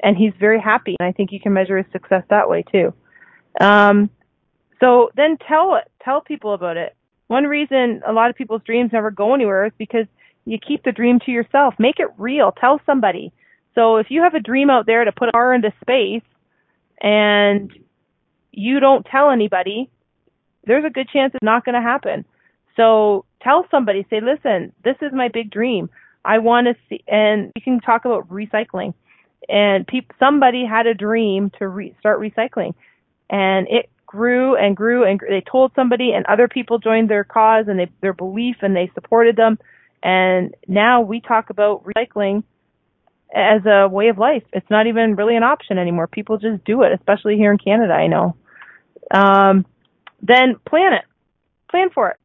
[0.00, 2.92] and he's very happy and I think you can measure his success that way too.
[3.60, 4.10] Um
[4.80, 6.94] so then tell tell people about it.
[7.28, 10.06] One reason a lot of people's dreams never go anywhere is because
[10.44, 11.74] you keep the dream to yourself.
[11.78, 12.52] Make it real.
[12.52, 13.32] Tell somebody.
[13.74, 16.22] So if you have a dream out there to put a car into space
[17.00, 17.72] and
[18.50, 19.88] you don't tell anybody,
[20.64, 22.24] there's a good chance it's not going to happen.
[22.76, 25.90] So tell somebody, say, listen, this is my big dream.
[26.24, 28.94] I want to see, and you can talk about recycling.
[29.48, 32.74] And pe- somebody had a dream to re- start recycling,
[33.28, 35.28] and it grew and grew and grew.
[35.28, 38.90] they told somebody, and other people joined their cause and they, their belief, and they
[38.94, 39.58] supported them.
[40.02, 42.44] And now we talk about recycling
[43.34, 44.42] as a way of life.
[44.52, 46.06] It's not even really an option anymore.
[46.06, 47.94] People just do it, especially here in Canada.
[47.94, 48.36] I know.
[49.10, 49.66] Um,
[50.22, 51.04] then plan it.
[51.70, 52.16] Plan for it.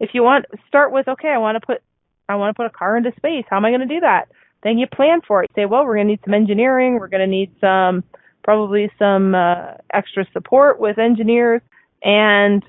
[0.00, 1.28] If you want, start with okay.
[1.28, 1.82] I want to put
[2.28, 3.44] I want to put a car into space.
[3.48, 4.28] How am I going to do that?
[4.62, 5.50] Then you plan for it.
[5.50, 6.98] You say, well, we're going to need some engineering.
[6.98, 8.02] We're going to need some
[8.42, 11.62] probably some uh, extra support with engineers,
[12.02, 12.64] and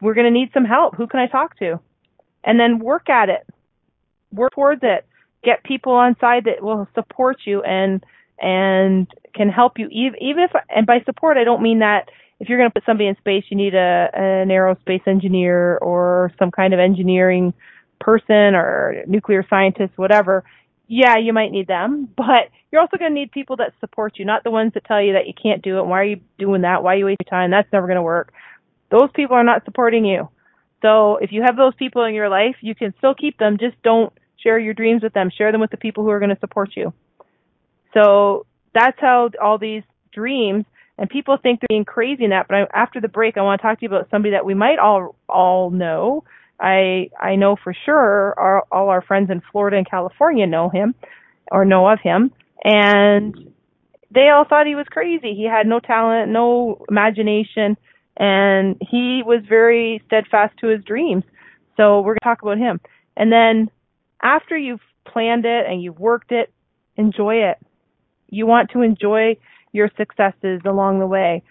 [0.00, 0.96] we're going to need some help.
[0.96, 1.80] Who can I talk to?
[2.44, 3.46] And then work at it.
[4.32, 5.06] Work towards it.
[5.42, 8.04] Get people on side that will support you and
[8.40, 9.88] and can help you.
[9.90, 13.08] Even if and by support, I don't mean that if you're going to put somebody
[13.08, 17.52] in space, you need a an aerospace engineer or some kind of engineering
[18.00, 20.44] person or nuclear scientist, whatever.
[20.86, 24.24] Yeah, you might need them, but you're also going to need people that support you,
[24.24, 25.86] not the ones that tell you that you can't do it.
[25.86, 26.82] Why are you doing that?
[26.82, 27.50] Why are you wasting your time?
[27.50, 28.32] That's never going to work.
[28.90, 30.28] Those people are not supporting you.
[30.80, 33.58] So if you have those people in your life, you can still keep them.
[33.58, 35.30] Just don't share your dreams with them.
[35.36, 36.92] Share them with the people who are going to support you.
[37.92, 40.64] So that's how all these dreams
[40.98, 42.48] and people think they're being crazy in that.
[42.48, 44.54] But I, after the break, I want to talk to you about somebody that we
[44.54, 46.24] might all all know.
[46.60, 50.94] I I know for sure our, all our friends in Florida and California know him
[51.52, 52.32] or know of him,
[52.64, 53.52] and
[54.10, 55.34] they all thought he was crazy.
[55.34, 57.76] He had no talent, no imagination,
[58.16, 61.24] and he was very steadfast to his dreams.
[61.76, 62.80] So we're going to talk about him.
[63.16, 63.70] And then
[64.22, 66.52] after you've planned it and you've worked it,
[66.96, 67.58] enjoy it.
[68.28, 69.36] You want to enjoy
[69.78, 71.42] your successes along the way.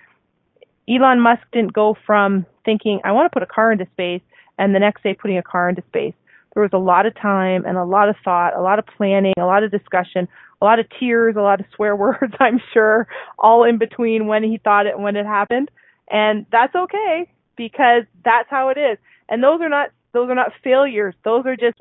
[0.88, 4.22] Elon Musk didn't go from thinking, I want to put a car into space,
[4.58, 6.14] and the next day putting a car into space.
[6.54, 9.34] There was a lot of time and a lot of thought, a lot of planning,
[9.38, 10.28] a lot of discussion,
[10.62, 14.44] a lot of tears, a lot of swear words, I'm sure, all in between when
[14.44, 15.70] he thought it and when it happened.
[16.10, 18.98] And that's okay because that's how it is.
[19.30, 21.14] And those are not those are not failures.
[21.24, 21.80] Those are just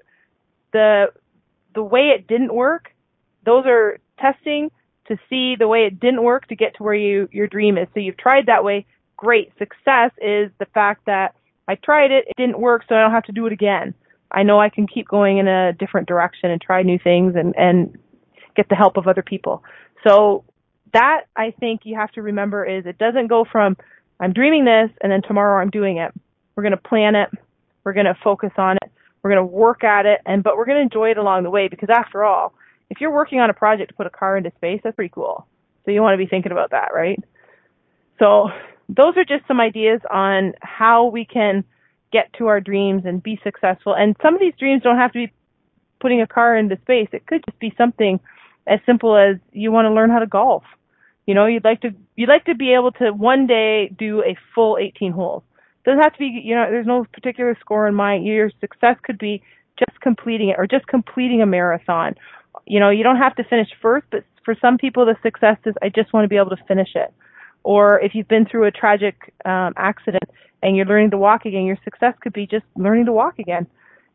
[0.73, 1.07] the
[1.75, 2.93] the way it didn't work.
[3.45, 4.71] Those are testing
[5.09, 7.89] to see the way it didn't work to get to where you your dream is.
[7.95, 8.87] So you've tried that way.
[9.17, 9.53] Great.
[9.59, 11.35] Success is the fact that
[11.69, 13.95] I tried it, it didn't work, so I don't have to do it again.
[14.31, 17.57] I know I can keep going in a different direction and try new things and
[17.57, 17.99] and
[18.55, 19.63] get the help of other people.
[20.07, 20.45] So
[20.93, 23.77] that I think you have to remember is it doesn't go from
[24.19, 26.13] I'm dreaming this and then tomorrow I'm doing it.
[26.55, 27.29] We're going to plan it.
[27.85, 28.91] We're going to focus on it.
[29.23, 31.51] We're going to work at it and but we're going to enjoy it along the
[31.51, 32.55] way because after all,
[32.91, 35.47] if you're working on a project to put a car into space, that's pretty cool.
[35.85, 37.19] So you want to be thinking about that, right?
[38.19, 38.49] So
[38.89, 41.65] those are just some ideas on how we can
[42.13, 43.95] get to our dreams and be successful.
[43.95, 45.33] And some of these dreams don't have to be
[46.01, 47.09] putting a car into space.
[47.13, 48.21] It could just be something
[48.67, 50.65] as simple as you want to learn how to golf.
[51.27, 54.37] You know, you'd like to you'd like to be able to one day do a
[54.55, 55.43] full 18 holes.
[55.85, 58.25] Doesn't have to be, you know, there's no particular score in mind.
[58.27, 59.43] Your success could be
[59.79, 62.15] just completing it or just completing a marathon
[62.67, 65.75] you know, you don't have to finish first, but for some people, the success is
[65.83, 67.13] I just want to be able to finish it.
[67.63, 70.25] Or if you've been through a tragic um, accident
[70.63, 73.67] and you're learning to walk again, your success could be just learning to walk again.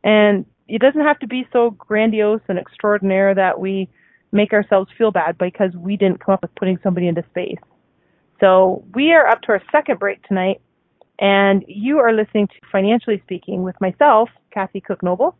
[0.03, 3.89] And it doesn't have to be so grandiose and extraordinary that we
[4.31, 7.59] make ourselves feel bad because we didn't come up with putting somebody into space.
[8.39, 10.61] So we are up to our second break tonight,
[11.19, 15.35] and you are listening to Financially Speaking with myself, Kathy Cook Noble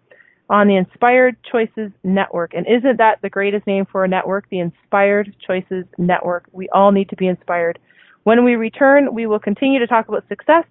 [0.52, 2.54] on the Inspired Choices Network.
[2.54, 4.50] And isn't that the greatest name for a network?
[4.50, 6.44] The Inspired Choices Network.
[6.52, 7.80] We all need to be inspired.
[8.24, 10.66] When we return, we will continue to talk about success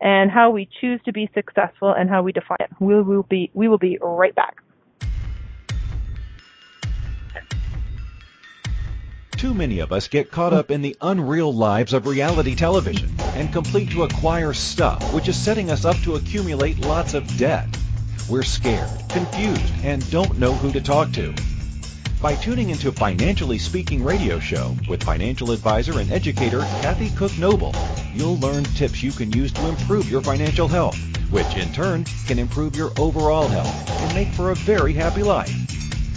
[0.00, 2.70] and how we choose to be successful and how we define it.
[2.78, 4.62] We will be, we will be right back.
[9.32, 13.52] Too many of us get caught up in the unreal lives of reality television and
[13.52, 17.66] complete to acquire stuff, which is setting us up to accumulate lots of debt.
[18.28, 21.34] We're scared, confused, and don't know who to talk to.
[22.22, 27.74] By tuning into Financially Speaking radio show with financial advisor and educator Kathy Cook Noble,
[28.14, 30.96] you'll learn tips you can use to improve your financial health,
[31.30, 35.54] which in turn can improve your overall health and make for a very happy life.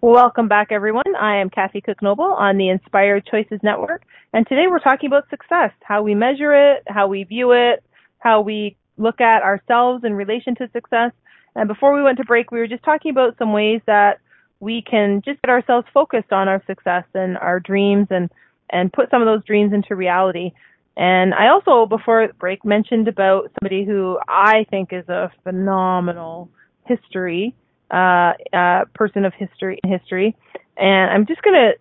[0.00, 1.16] Welcome back, everyone.
[1.20, 5.28] I am Kathy Cook Noble on the Inspired Choices Network, and today we're talking about
[5.28, 7.82] success, how we measure it, how we view it,
[8.20, 11.10] how we look at ourselves in relation to success.
[11.56, 14.20] And before we went to break, we were just talking about some ways that
[14.60, 18.30] we can just get ourselves focused on our success and our dreams and,
[18.70, 20.52] and put some of those dreams into reality.
[20.96, 26.50] And I also, before break, mentioned about somebody who I think is a phenomenal
[26.86, 27.56] history
[27.90, 30.36] uh, uh, person of history history,
[30.76, 31.72] and I'm just to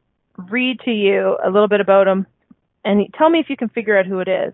[0.50, 2.26] read to you a little bit about him,
[2.86, 4.54] and tell me if you can figure out who it is.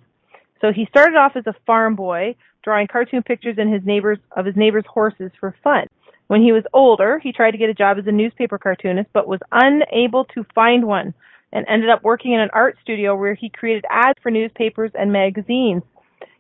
[0.62, 4.46] So he started off as a farm boy, drawing cartoon pictures in his neighbors of
[4.46, 5.88] his neighbors' horses for fun.
[6.28, 9.28] When he was older, he tried to get a job as a newspaper cartoonist, but
[9.28, 11.14] was unable to find one,
[11.52, 15.12] and ended up working in an art studio where he created ads for newspapers and
[15.12, 15.84] magazines.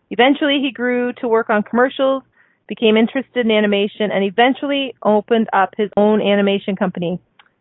[0.10, 2.24] Eventually, he grew to work on commercials
[2.74, 7.20] became interested in animation, and eventually opened up his own animation company.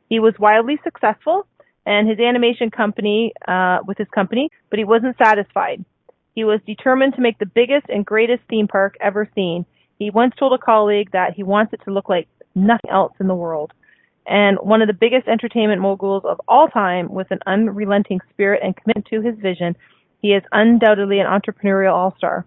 [0.09, 1.47] He was wildly successful
[1.85, 5.85] and his animation company uh, with his company, but he wasn't satisfied.
[6.35, 9.67] He was determined to make the biggest and greatest theme park ever seen.
[9.99, 13.27] He once told a colleague that he wants it to look like nothing else in
[13.27, 13.73] the world.
[14.27, 18.75] And one of the biggest entertainment moguls of all time with an unrelenting spirit and
[18.77, 19.77] commitment to his vision,
[20.23, 22.47] he is undoubtedly an entrepreneurial all-star.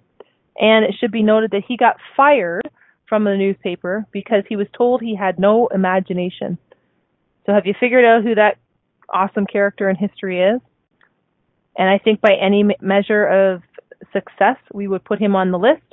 [0.57, 2.69] And it should be noted that he got fired
[3.07, 6.57] from the newspaper because he was told he had no imagination.
[7.45, 8.57] So have you figured out who that
[9.09, 10.61] awesome character in history is?
[11.77, 13.61] And I think by any measure of
[14.13, 15.83] success, we would put him on the list.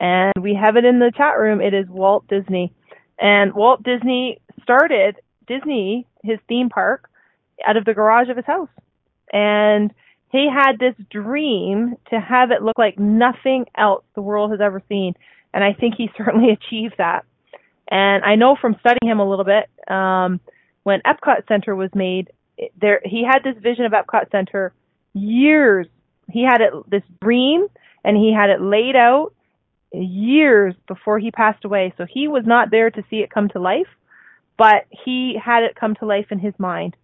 [0.00, 1.60] And we have it in the chat room.
[1.60, 2.72] It is Walt Disney.
[3.20, 7.08] And Walt Disney started Disney, his theme park,
[7.66, 8.70] out of the garage of his house.
[9.32, 9.92] And
[10.32, 14.82] he had this dream to have it look like nothing else the world has ever
[14.88, 15.14] seen.
[15.52, 17.24] And I think he certainly achieved that.
[17.88, 20.40] And I know from studying him a little bit, um,
[20.82, 22.30] when Epcot Center was made,
[22.80, 24.72] there he had this vision of Epcot Center
[25.12, 25.86] years.
[26.30, 27.66] He had it this dream,
[28.02, 29.32] and he had it laid out
[29.92, 31.92] years before he passed away.
[31.98, 33.88] So he was not there to see it come to life,
[34.56, 36.96] but he had it come to life in his mind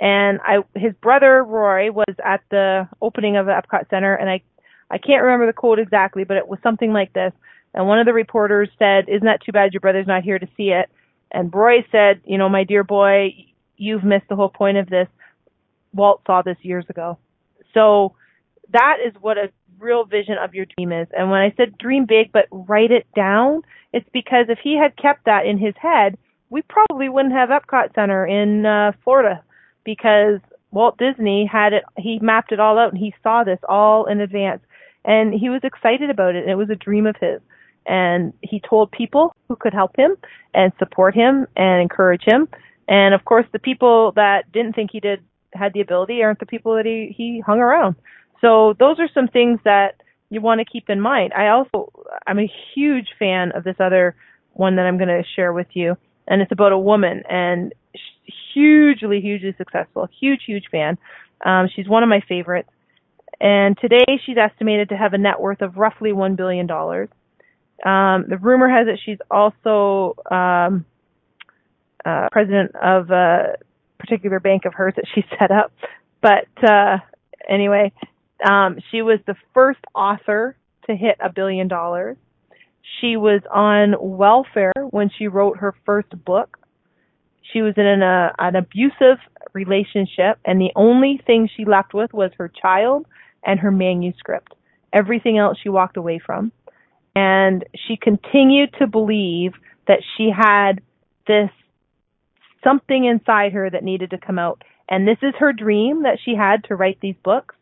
[0.00, 4.40] and I his brother Roy was at the opening of the Epcot Center, and I
[4.90, 7.32] I can't remember the quote exactly, but it was something like this.
[7.74, 10.48] And one of the reporters said, "Isn't that too bad your brother's not here to
[10.56, 10.88] see it?"
[11.30, 13.34] And Roy said, "You know, my dear boy,
[13.76, 15.08] you've missed the whole point of this.
[15.92, 17.18] Walt saw this years ago."
[17.74, 18.14] So
[18.70, 21.08] that is what a real vision of your dream is.
[21.16, 24.96] And when I said dream big but write it down, it's because if he had
[24.96, 26.16] kept that in his head,
[26.48, 29.42] we probably wouldn't have Epcot Center in uh, Florida
[29.84, 34.06] because Walt Disney had it, he mapped it all out and he saw this all
[34.06, 34.62] in advance.
[35.04, 37.40] And he was excited about it and it was a dream of his.
[37.86, 40.16] And he told people who could help him
[40.54, 42.48] and support him and encourage him.
[42.86, 45.20] And of course, the people that didn't think he did
[45.54, 47.96] had the ability aren't the people that he, he hung around.
[48.40, 51.32] So those are some things that you want to keep in mind.
[51.32, 51.92] I also,
[52.26, 54.14] I'm a huge fan of this other
[54.52, 55.96] one that I'm going to share with you.
[56.28, 57.72] And it's about a woman and
[58.52, 60.08] hugely, hugely successful.
[60.20, 60.98] Huge, huge fan.
[61.44, 62.70] Um, she's one of my favorites.
[63.40, 66.70] And today she's estimated to have a net worth of roughly $1 billion.
[66.70, 70.84] Um, the rumor has it she's also um,
[72.04, 73.56] uh, president of a
[73.98, 75.72] particular bank of hers that she set up.
[76.20, 76.98] But uh,
[77.48, 77.92] anyway,
[78.48, 80.56] um, she was the first author
[80.86, 82.16] to hit a billion dollars.
[83.00, 86.58] She was on welfare when she wrote her first book.
[87.52, 89.18] She was in an, uh, an abusive
[89.52, 93.06] relationship, and the only thing she left with was her child
[93.44, 94.54] and her manuscript.
[94.92, 96.52] Everything else she walked away from.
[97.16, 99.52] And she continued to believe
[99.88, 100.80] that she had
[101.26, 101.50] this
[102.62, 104.62] something inside her that needed to come out.
[104.88, 107.54] And this is her dream that she had to write these books.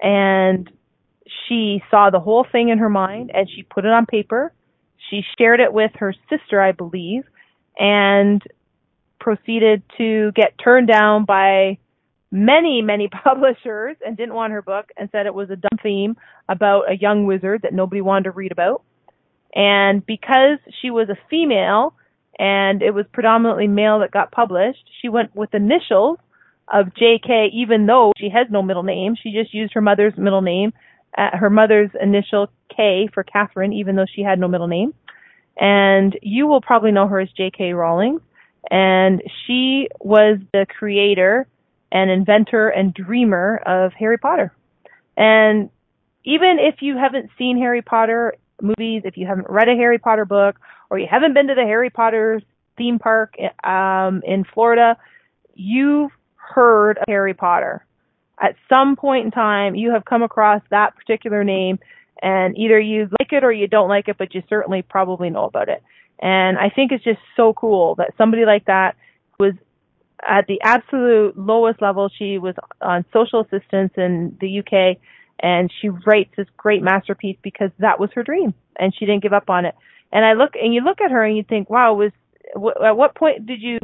[0.00, 0.70] And
[1.48, 4.52] she saw the whole thing in her mind and she put it on paper.
[5.10, 7.24] She shared it with her sister, I believe,
[7.78, 8.42] and
[9.20, 11.78] proceeded to get turned down by
[12.30, 16.16] many, many publishers and didn't want her book and said it was a dumb theme
[16.48, 18.82] about a young wizard that nobody wanted to read about.
[19.54, 21.94] And because she was a female
[22.38, 26.18] and it was predominantly male that got published, she went with initials
[26.72, 29.16] of JK even though she has no middle name.
[29.20, 30.72] She just used her mother's middle name,
[31.16, 34.94] uh, her mother's initial K for Catherine even though she had no middle name.
[35.56, 38.20] And you will probably know her as JK Rowling.
[38.70, 41.46] And she was the creator
[41.90, 44.52] and inventor and dreamer of Harry Potter.
[45.16, 45.70] And
[46.24, 50.24] even if you haven't seen Harry Potter movies, if you haven't read a Harry Potter
[50.24, 50.56] book,
[50.90, 52.42] or you haven't been to the Harry Potter
[52.76, 54.96] theme park um, in Florida,
[55.54, 57.84] you've heard of Harry Potter.
[58.40, 61.78] At some point in time, you have come across that particular name,
[62.22, 65.44] and either you like it or you don't like it, but you certainly probably know
[65.44, 65.82] about it.
[66.20, 68.96] And I think it's just so cool that somebody like that
[69.38, 69.54] was
[70.26, 72.10] at the absolute lowest level.
[72.16, 74.98] She was on social assistance in the UK
[75.40, 79.32] and she writes this great masterpiece because that was her dream and she didn't give
[79.32, 79.74] up on it.
[80.10, 82.12] And I look and you look at her and you think, wow, was
[82.54, 83.78] w- at what point did you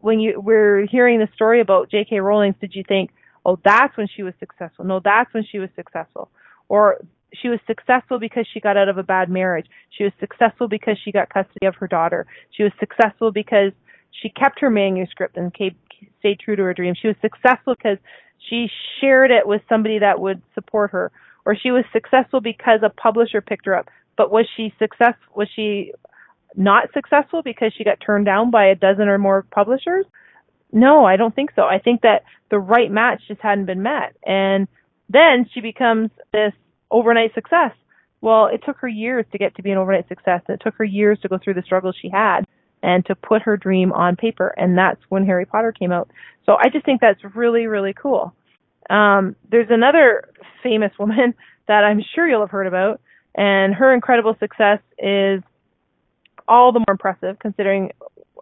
[0.00, 2.20] when you were hearing the story about J.K.
[2.20, 3.10] Rowling did you think,
[3.46, 4.84] oh, that's when she was successful?
[4.84, 6.30] No, that's when she was successful.
[6.68, 6.98] Or
[7.40, 9.66] she was successful because she got out of a bad marriage.
[9.90, 12.26] She was successful because she got custody of her daughter.
[12.50, 13.72] She was successful because
[14.10, 16.94] she kept her manuscript and stayed true to her dream.
[17.00, 17.98] She was successful because
[18.48, 18.68] she
[19.00, 21.10] shared it with somebody that would support her.
[21.46, 23.88] Or she was successful because a publisher picked her up.
[24.16, 25.92] But was she success was she
[26.56, 30.06] not successful because she got turned down by a dozen or more publishers?
[30.72, 31.62] No, I don't think so.
[31.62, 34.16] I think that the right match just hadn't been met.
[34.24, 34.68] And
[35.08, 36.52] then she becomes this
[36.90, 37.72] overnight success.
[38.20, 40.40] Well, it took her years to get to be an overnight success.
[40.48, 42.46] It took her years to go through the struggles she had
[42.82, 44.54] and to put her dream on paper.
[44.56, 46.10] And that's when Harry Potter came out.
[46.46, 48.34] So I just think that's really, really cool.
[48.90, 50.28] Um, there's another
[50.62, 51.34] famous woman
[51.66, 53.00] that I'm sure you'll have heard about,
[53.34, 55.42] and her incredible success is
[56.46, 57.90] all the more impressive considering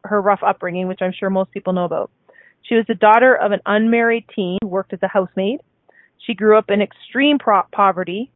[0.04, 2.10] her rough upbringing, which I'm sure most people know about.
[2.62, 5.60] She was the daughter of an unmarried teen who worked as a housemaid.
[6.26, 8.30] She grew up in extreme pro- poverty.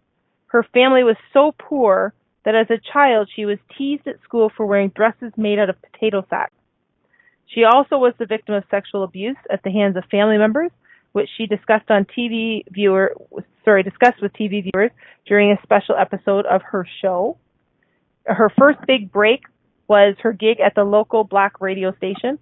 [0.49, 2.15] Her family was so poor
[2.45, 5.77] that as a child she was teased at school for wearing dresses made out of
[5.83, 6.53] potato sacks.
[7.47, 10.71] She also was the victim of sexual abuse at the hands of family members,
[11.13, 13.15] which she discussed on TV viewer
[13.67, 14.91] sorry, discussed with TV viewers
[15.27, 17.37] during a special episode of her show.
[18.25, 19.43] Her first big break
[19.89, 22.39] was her gig at the local black radio station.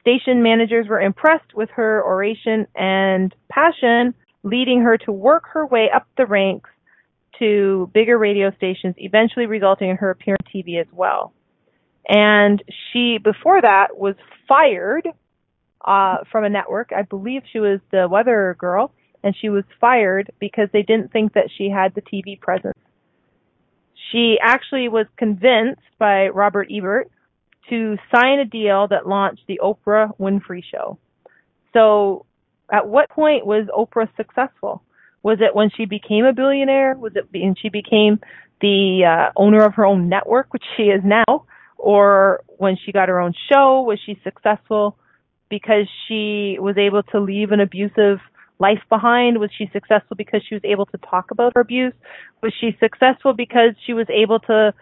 [0.00, 4.14] Station managers were impressed with her oration and passion,
[4.46, 6.70] leading her to work her way up the ranks
[7.40, 11.32] to bigger radio stations, eventually resulting in her appearing on TV as well.
[12.08, 14.14] And she, before that, was
[14.46, 15.08] fired
[15.84, 16.90] uh, from a network.
[16.96, 18.92] I believe she was the weather girl,
[19.24, 22.78] and she was fired because they didn't think that she had the TV presence.
[24.12, 27.10] She actually was convinced by Robert Ebert
[27.68, 30.98] to sign a deal that launched the Oprah Winfrey Show.
[31.72, 32.24] So,
[32.70, 34.82] at what point was Oprah successful?
[35.22, 36.94] Was it when she became a billionaire?
[36.94, 38.20] Was it when she became
[38.60, 41.46] the uh, owner of her own network, which she is now?
[41.78, 43.82] Or when she got her own show?
[43.82, 44.96] Was she successful
[45.48, 48.18] because she was able to leave an abusive
[48.58, 49.38] life behind?
[49.38, 51.92] Was she successful because she was able to talk about her abuse?
[52.42, 54.74] Was she successful because she was able to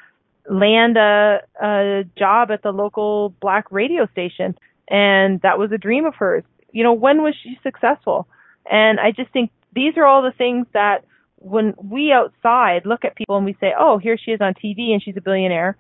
[0.49, 4.57] land a, a job at the local black radio station?
[4.89, 6.45] And that was a dream of hers.
[6.75, 8.27] You know, when was she successful?
[8.71, 11.05] And I just think these are all the things that
[11.37, 14.93] when we outside look at people and we say, oh, here she is on TV
[14.93, 15.77] and she's a billionaire.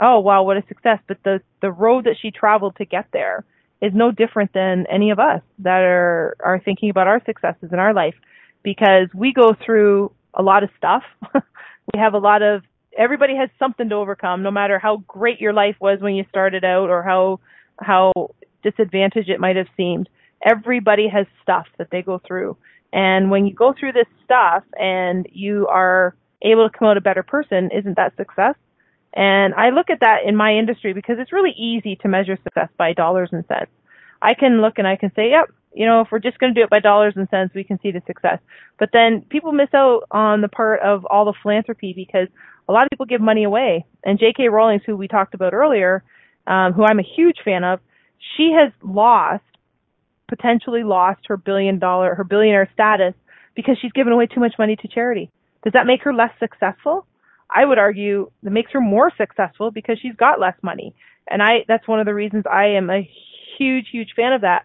[0.00, 0.98] Oh, wow, what a success.
[1.06, 3.44] But the, the road that she traveled to get there
[3.80, 7.78] is no different than any of us that are, are thinking about our successes in
[7.78, 8.14] our life
[8.62, 11.02] because we go through a lot of stuff.
[11.34, 12.62] we have a lot of,
[12.96, 16.64] everybody has something to overcome no matter how great your life was when you started
[16.64, 17.38] out or how,
[17.78, 18.12] how
[18.62, 20.08] disadvantaged it might have seemed.
[20.44, 22.56] Everybody has stuff that they go through
[22.92, 27.00] and when you go through this stuff and you are able to come out a
[27.00, 28.54] better person, isn't that success?
[29.14, 32.68] And I look at that in my industry because it's really easy to measure success
[32.76, 33.70] by dollars and cents.
[34.20, 36.60] I can look and I can say, yep, you know, if we're just going to
[36.60, 38.38] do it by dollars and cents, we can see the success.
[38.78, 42.28] But then people miss out on the part of all the philanthropy because
[42.68, 43.86] a lot of people give money away.
[44.04, 44.48] And J.K.
[44.48, 46.04] Rowling, who we talked about earlier,
[46.46, 47.80] um, who I'm a huge fan of,
[48.36, 49.44] she has lost,
[50.28, 53.14] potentially lost her billion dollar, her billionaire status
[53.54, 55.30] because she's given away too much money to charity.
[55.64, 57.06] Does that make her less successful?
[57.54, 60.94] I would argue that makes her more successful because she's got less money.
[61.28, 63.08] And I, that's one of the reasons I am a
[63.58, 64.64] huge, huge fan of that.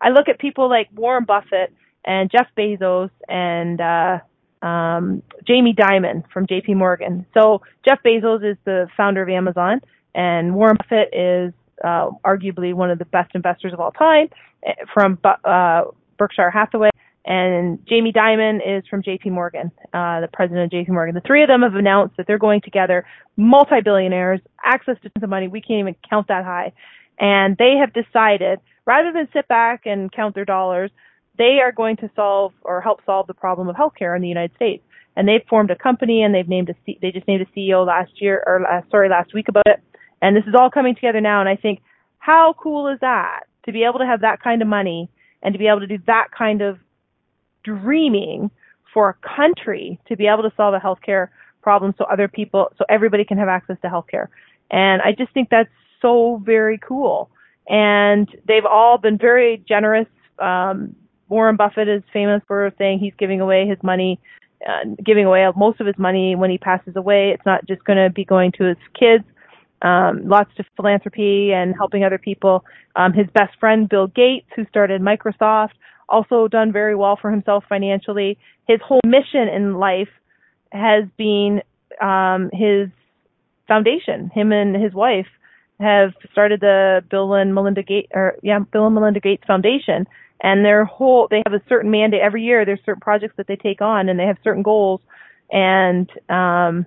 [0.00, 1.72] I look at people like Warren Buffett
[2.04, 4.18] and Jeff Bezos and, uh,
[4.64, 7.26] um, Jamie Dimon from JP Morgan.
[7.34, 9.80] So Jeff Bezos is the founder of Amazon
[10.14, 11.52] and Warren Buffett is,
[11.84, 14.28] uh, arguably one of the best investors of all time
[14.66, 15.84] eh, from, uh,
[16.18, 16.90] Berkshire Hathaway
[17.28, 21.14] and Jamie Dimon is from JP Morgan, uh, the president of JP Morgan.
[21.14, 23.04] The three of them have announced that they're going together,
[23.36, 25.46] multi-billionaires, access to tons of money.
[25.46, 26.72] We can't even count that high.
[27.18, 30.90] And they have decided, rather than sit back and count their dollars,
[31.36, 34.56] they are going to solve or help solve the problem of healthcare in the United
[34.56, 34.82] States.
[35.14, 37.86] And they've formed a company and they've named a, C- they just named a CEO
[37.86, 39.82] last year, or last, sorry, last week about it.
[40.20, 41.40] And this is all coming together now.
[41.40, 41.80] And I think,
[42.18, 45.08] how cool is that to be able to have that kind of money
[45.42, 46.78] and to be able to do that kind of
[47.62, 48.50] dreaming
[48.92, 51.28] for a country to be able to solve a healthcare
[51.62, 54.28] problem so other people, so everybody can have access to healthcare.
[54.70, 57.30] And I just think that's so very cool.
[57.68, 60.06] And they've all been very generous.
[60.38, 60.96] Um,
[61.28, 64.18] Warren Buffett is famous for saying he's giving away his money,
[64.66, 67.30] uh, giving away most of his money when he passes away.
[67.30, 69.24] It's not just going to be going to his kids.
[69.82, 72.64] Um, lots of philanthropy and helping other people.
[72.96, 75.74] Um, his best friend, Bill Gates, who started Microsoft,
[76.08, 78.38] also done very well for himself financially.
[78.66, 80.08] His whole mission in life
[80.72, 81.62] has been
[82.00, 82.88] um, his
[83.66, 84.30] foundation.
[84.34, 85.26] Him and his wife
[85.80, 90.06] have started the Bill and Melinda Gates, or yeah, Bill and Melinda Gates Foundation,
[90.42, 92.64] and their whole they have a certain mandate every year.
[92.64, 95.00] There's certain projects that they take on, and they have certain goals.
[95.50, 96.84] And um,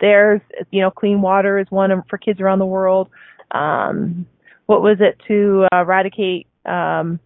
[0.00, 0.40] there's
[0.70, 3.08] you know, clean water is one for kids around the world.
[3.50, 4.26] Um,
[4.66, 7.18] what was it to uh, eradicate um,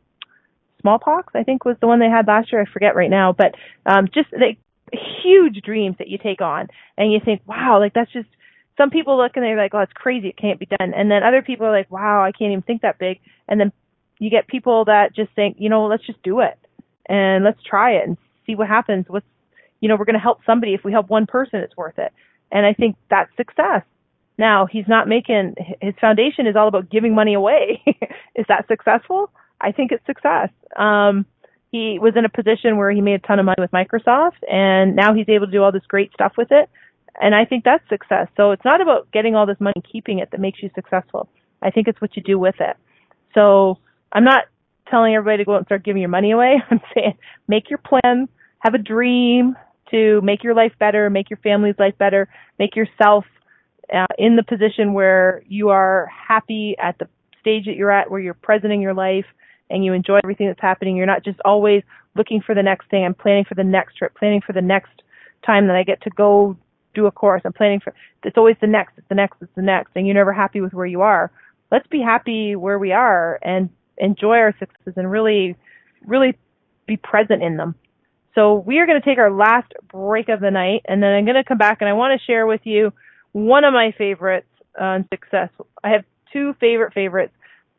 [0.80, 2.60] smallpox, I think was the one they had last year.
[2.60, 3.54] I forget right now, but
[3.86, 4.58] um, just like
[5.22, 8.28] huge dreams that you take on, and you think, wow, like that's just.
[8.76, 10.94] Some people look and they're like, oh, it's crazy, it can't be done.
[10.94, 13.20] And then other people are like, wow, I can't even think that big.
[13.46, 13.70] And then
[14.18, 16.58] you get people that just think, you know, let's just do it
[17.08, 19.04] and let's try it and see what happens.
[19.06, 19.26] What's,
[19.78, 20.74] you know, we're going to help somebody.
[20.74, 22.12] If we help one person, it's worth it.
[22.54, 23.82] And I think that's success.
[24.38, 27.82] Now he's not making his foundation is all about giving money away.
[28.34, 29.30] is that successful?
[29.60, 30.48] I think it's success.
[30.76, 31.26] Um,
[31.70, 34.94] he was in a position where he made a ton of money with Microsoft, and
[34.94, 36.70] now he's able to do all this great stuff with it.
[37.20, 38.28] And I think that's success.
[38.36, 41.28] So it's not about getting all this money and keeping it that makes you successful.
[41.62, 42.76] I think it's what you do with it.
[43.34, 43.78] So
[44.12, 44.44] I'm not
[44.88, 46.62] telling everybody to go out and start giving your money away.
[46.70, 47.16] I'm saying
[47.48, 48.28] make your plan,
[48.60, 49.56] have a dream
[49.94, 52.28] to make your life better, make your family's life better,
[52.58, 53.24] make yourself
[53.94, 57.06] uh, in the position where you are happy at the
[57.40, 59.26] stage that you're at, where you're present in your life,
[59.70, 60.96] and you enjoy everything that's happening.
[60.96, 61.82] You're not just always
[62.16, 63.04] looking for the next thing.
[63.04, 65.02] I'm planning for the next trip, planning for the next
[65.46, 66.56] time that I get to go
[66.94, 67.42] do a course.
[67.44, 70.14] I'm planning for, it's always the next, it's the next, it's the next, and you're
[70.14, 71.30] never happy with where you are.
[71.70, 73.68] Let's be happy where we are and
[73.98, 75.56] enjoy our successes and really,
[76.04, 76.36] really
[76.86, 77.74] be present in them.
[78.34, 81.24] So we are going to take our last break of the night, and then I'm
[81.24, 82.92] going to come back and I want to share with you
[83.32, 85.50] one of my favorites on success.
[85.82, 87.32] I have two favorite favorites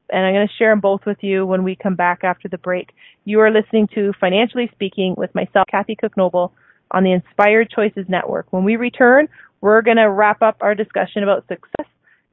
[0.10, 2.58] and I'm going to share them both with you when we come back after the
[2.58, 2.90] break.
[3.26, 6.54] You are listening to Financially Speaking with myself, Kathy Cook Noble,
[6.92, 8.48] on the Inspired Choices Network.
[8.52, 9.28] When we return,
[9.62, 11.88] we're going to wrap up our discussion about success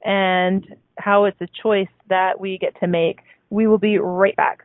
[0.04, 0.66] and
[0.98, 3.20] how it's a choice that we get to make.
[3.50, 4.64] We will be right back.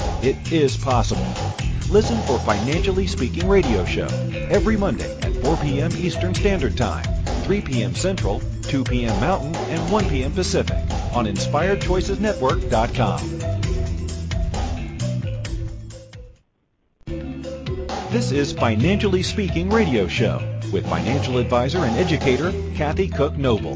[0.23, 1.25] It is possible.
[1.89, 4.05] Listen for Financially Speaking Radio Show
[4.51, 5.91] every Monday at 4 p.m.
[5.93, 7.03] Eastern Standard Time,
[7.43, 7.95] 3 p.m.
[7.95, 9.19] Central, 2 p.m.
[9.19, 10.31] Mountain, and 1 p.m.
[10.31, 10.77] Pacific
[11.13, 13.39] on InspiredChoicesNetwork.com.
[18.11, 20.37] This is Financially Speaking Radio Show
[20.71, 23.75] with financial advisor and educator Kathy Cook Noble.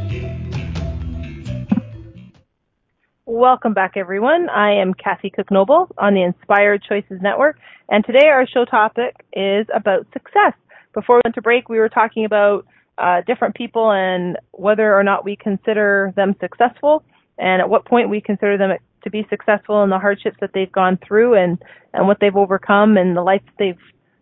[3.33, 4.49] Welcome back, everyone.
[4.49, 7.57] I am Kathy Cook Noble on the Inspired Choices Network,
[7.87, 10.51] and today our show topic is about success.
[10.93, 12.65] Before we went to break, we were talking about
[12.97, 17.05] uh, different people and whether or not we consider them successful,
[17.37, 18.71] and at what point we consider them
[19.01, 21.63] to be successful and the hardships that they've gone through and
[21.93, 23.79] and what they've overcome and the life they've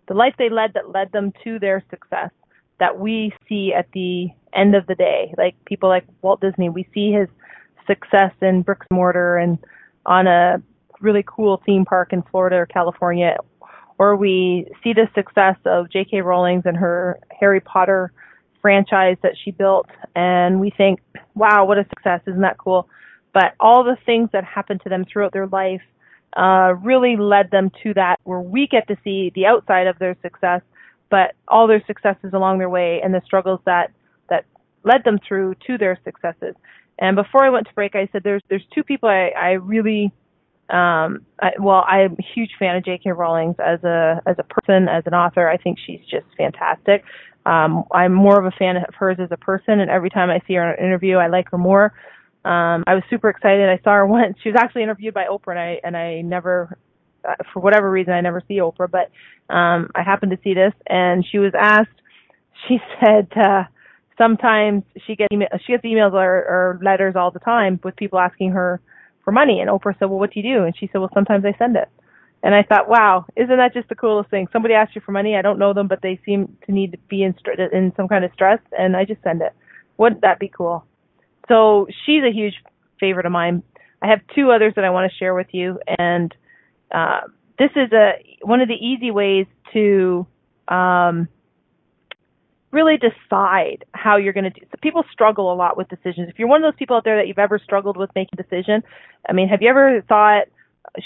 [0.08, 2.30] the life they led that led them to their success
[2.80, 5.34] that we see at the end of the day.
[5.36, 7.28] Like people like Walt Disney, we see his
[7.90, 9.58] success in bricks and mortar and
[10.06, 10.62] on a
[11.02, 13.38] really cool theme park in Florida or California,
[13.98, 16.22] or we see the success of J.K.
[16.22, 18.12] Rowling's and her Harry Potter
[18.62, 21.00] franchise that she built, and we think,
[21.36, 22.22] wow, what a success!
[22.28, 22.88] Isn't that cool?
[23.34, 25.82] But all the things that happened to them throughout their life
[26.36, 30.16] uh, really led them to that where we get to see the outside of their
[30.22, 30.62] success,
[31.10, 33.92] but all their successes along their way and the struggles that
[34.30, 34.46] that
[34.84, 36.56] led them through to their successes.
[37.00, 40.12] And before I went to break, I said there's there's two people I, I really
[40.70, 43.12] um I, well I'm a huge fan of J.K.
[43.12, 45.50] Rowling as a as a person as an author.
[45.50, 47.04] I think she's just fantastic.
[47.46, 50.42] Um, I'm more of a fan of hers as a person, and every time I
[50.46, 51.94] see her in an interview, I like her more.
[52.46, 53.70] Um, I was super excited.
[53.70, 54.38] I saw her once.
[54.44, 56.78] She was actually interviewed by Oprah, and I and I never,
[57.28, 59.10] uh, for whatever reason, I never see Oprah, but
[59.54, 61.90] um, I happened to see this, and she was asked.
[62.68, 63.30] She said.
[63.38, 63.64] Uh,
[64.20, 68.20] sometimes she gets email, she gets emails or, or letters all the time with people
[68.20, 68.80] asking her
[69.24, 69.60] for money.
[69.62, 71.76] And Oprah said, "Well, what do you do?" And she said, "Well, sometimes I send
[71.76, 71.90] it."
[72.42, 74.48] And I thought, wow, isn't that just the coolest thing?
[74.54, 75.36] Somebody asks you for money.
[75.36, 77.36] I don't know them, but they seem to need to be in,
[77.74, 79.54] in some kind of stress, and I just send it.
[79.98, 80.86] Wouldn't that be cool?
[81.50, 82.54] So she's a huge
[83.00, 83.64] favorite of mine.
[84.02, 86.34] I have two others that I want to share with you, and
[86.92, 87.22] uh,
[87.58, 90.26] this is a one of the easy ways to
[90.70, 91.28] um,
[92.72, 94.62] really decide how you're going to do.
[94.72, 96.30] So people struggle a lot with decisions.
[96.30, 98.44] If you're one of those people out there that you've ever struggled with making a
[98.44, 98.84] decision,
[99.28, 100.44] I mean, have you ever thought,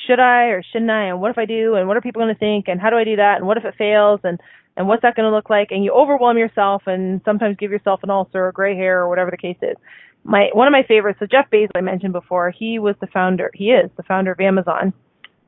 [0.08, 1.06] should I or shouldn't I?
[1.06, 1.76] And what if I do?
[1.76, 2.68] And what are people going to think?
[2.68, 3.38] And how do I do that?
[3.38, 4.20] And what if it fails?
[4.24, 4.40] And
[4.76, 5.68] and what's that going to look like?
[5.70, 9.30] And you overwhelm yourself and sometimes give yourself an ulcer or gray hair or whatever
[9.30, 9.76] the case is.
[10.24, 13.52] My one of my favorites, so Jeff Bezos I mentioned before, he was the founder.
[13.54, 14.94] He is the founder of Amazon.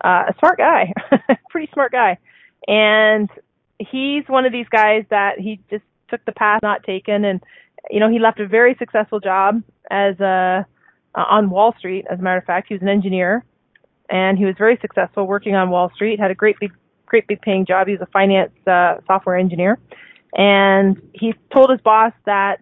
[0.03, 0.93] Uh, a smart guy,
[1.49, 2.17] pretty smart guy,
[2.67, 3.29] and
[3.79, 7.41] he's one of these guys that he just took the path not taken, and
[7.89, 10.65] you know he left a very successful job as a
[11.15, 12.05] uh, on Wall Street.
[12.09, 13.43] As a matter of fact, he was an engineer,
[14.09, 16.19] and he was very successful working on Wall Street.
[16.19, 16.71] Had a great big,
[17.05, 17.87] great big paying job.
[17.87, 19.79] He was a finance uh, software engineer,
[20.35, 22.59] and he told his boss that,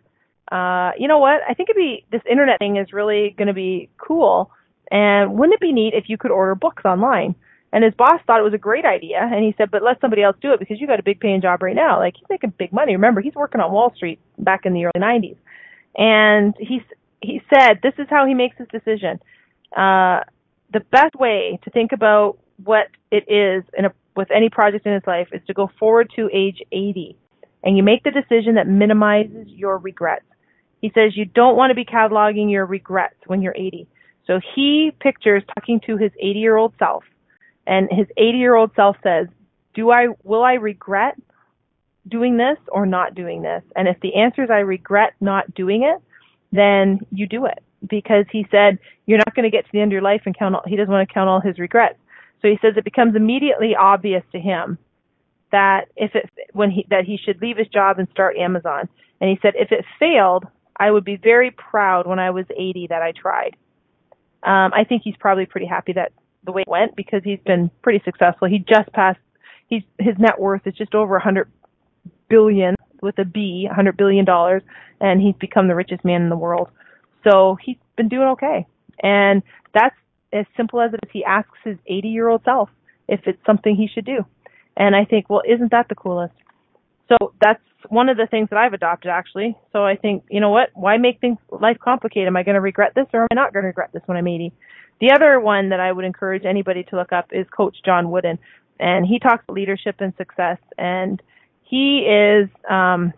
[0.52, 3.54] uh, you know what, I think it'd be this internet thing is really going to
[3.54, 4.52] be cool,
[4.92, 7.36] and wouldn't it be neat if you could order books online?
[7.74, 10.22] And his boss thought it was a great idea, and he said, "But let somebody
[10.22, 11.98] else do it because you got a big paying job right now.
[11.98, 12.94] Like he's making big money.
[12.96, 15.38] Remember, he's working on Wall Street back in the early '90s."
[15.98, 16.84] And he
[17.20, 19.20] he said, "This is how he makes his decision.
[19.76, 20.22] Uh,
[20.72, 24.94] the best way to think about what it is in a with any project in
[24.94, 27.18] his life is to go forward to age 80,
[27.64, 30.26] and you make the decision that minimizes your regrets."
[30.80, 33.88] He says you don't want to be cataloging your regrets when you're 80.
[34.28, 37.04] So he pictures talking to his 80 year old self
[37.66, 39.28] and his 80 year old self says,
[39.74, 41.16] do I, will I regret
[42.08, 43.64] doing this or not doing this?
[43.76, 46.02] And if the answer is I regret not doing it,
[46.52, 49.90] then you do it because he said you're not going to get to the end
[49.90, 51.98] of your life and count all, he doesn't want to count all his regrets.
[52.42, 54.78] So he says it becomes immediately obvious to him
[55.52, 58.90] that if it, when he, that he should leave his job and start Amazon.
[59.22, 60.46] And he said if it failed,
[60.78, 63.56] I would be very proud when I was 80 that I tried.
[64.44, 66.12] Um, I think he's probably pretty happy that
[66.46, 68.48] the way it went because he's been pretty successful.
[68.48, 69.20] He just passed
[69.68, 71.50] he's his net worth is just over a hundred
[72.30, 74.62] billion with a B, a hundred billion dollars,
[75.02, 76.70] and he's become the richest man in the world.
[77.24, 78.66] So he's been doing okay.
[79.02, 79.96] And that's
[80.32, 81.10] as simple as it is.
[81.12, 82.70] He asks his 80 year old self
[83.08, 84.26] if it's something he should do.
[84.76, 86.34] And I think, well, isn't that the coolest?
[87.10, 89.58] So that's one of the things that I've adopted actually.
[89.72, 90.70] So I think, you know what?
[90.74, 92.28] Why make things life complicated?
[92.28, 94.18] Am I going to regret this or am I not going to regret this when
[94.18, 94.52] I'm 80?
[95.00, 98.40] The other one that I would encourage anybody to look up is Coach John Wooden,
[98.80, 101.22] and he talks leadership and success, and
[101.64, 103.12] he is um,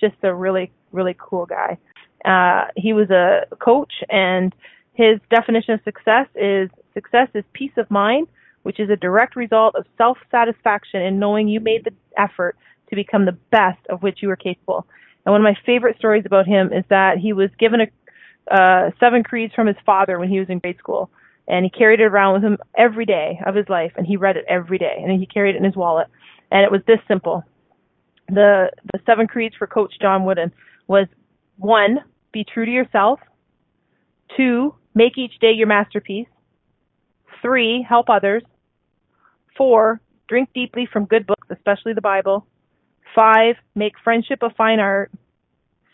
[0.00, 1.78] just a really really cool guy.
[2.24, 4.54] Uh, he was a coach, and
[4.94, 8.26] his definition of success is success is peace of mind,
[8.62, 12.56] which is a direct result of self satisfaction in knowing you made the effort
[12.90, 14.86] to become the best of which you are capable.
[15.24, 17.86] And one of my favorite stories about him is that he was given a
[18.50, 21.10] uh, seven creeds from his father when he was in grade school,
[21.46, 24.36] and he carried it around with him every day of his life, and he read
[24.36, 26.08] it every day, and he carried it in his wallet,
[26.50, 27.44] and it was this simple.
[28.28, 30.52] The the seven creeds for Coach John Wooden
[30.88, 31.06] was
[31.58, 31.98] one,
[32.32, 33.20] be true to yourself.
[34.36, 36.28] Two, make each day your masterpiece.
[37.42, 38.42] Three, help others.
[39.56, 42.46] Four, drink deeply from good books, especially the Bible.
[43.14, 45.10] Five, make friendship a fine art.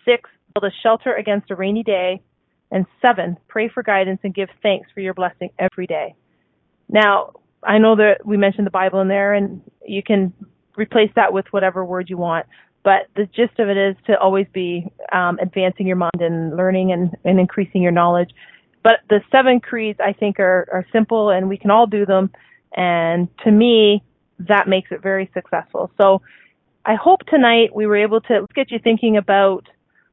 [0.05, 2.21] Six, build a shelter against a rainy day.
[2.71, 6.14] And seven, pray for guidance and give thanks for your blessing every day.
[6.89, 10.33] Now, I know that we mentioned the Bible in there and you can
[10.77, 12.47] replace that with whatever word you want.
[12.85, 16.93] But the gist of it is to always be um, advancing your mind and learning
[16.93, 18.31] and, and increasing your knowledge.
[18.83, 22.31] But the seven creeds I think are, are simple and we can all do them.
[22.77, 24.05] And to me,
[24.39, 25.91] that makes it very successful.
[26.01, 26.23] So
[26.87, 29.64] I hope tonight we were able to get you thinking about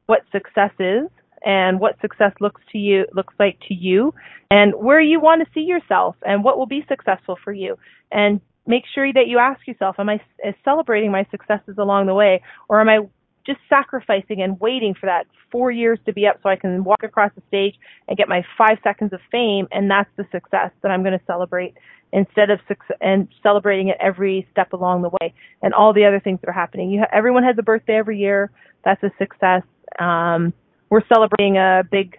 [0.08, 1.08] what success is
[1.46, 4.14] and what success looks to you looks like to you
[4.50, 7.78] and where you want to see yourself and what will be successful for you.
[8.12, 10.20] And make sure that you ask yourself am i
[10.64, 13.00] celebrating my successes along the way or am i
[13.46, 17.04] just sacrificing and waiting for that four years to be up so I can walk
[17.04, 17.76] across the stage
[18.08, 21.26] and get my five seconds of fame, and that's the success that I'm going to
[21.26, 21.76] celebrate
[22.12, 26.20] instead of success and celebrating it every step along the way and all the other
[26.20, 26.92] things that are happening.
[26.92, 28.52] You ha- everyone has a birthday every year.
[28.86, 29.64] That's a success.
[30.00, 30.54] Um,
[30.90, 32.18] we're celebrating a big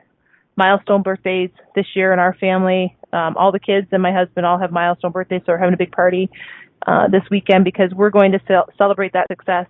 [0.57, 2.97] milestone birthdays this year in our family.
[3.13, 5.79] Um, all the kids and my husband all have milestone birthdays, so we're having a
[5.79, 6.29] big party
[6.87, 9.67] uh, this weekend because we're going to ce- celebrate that success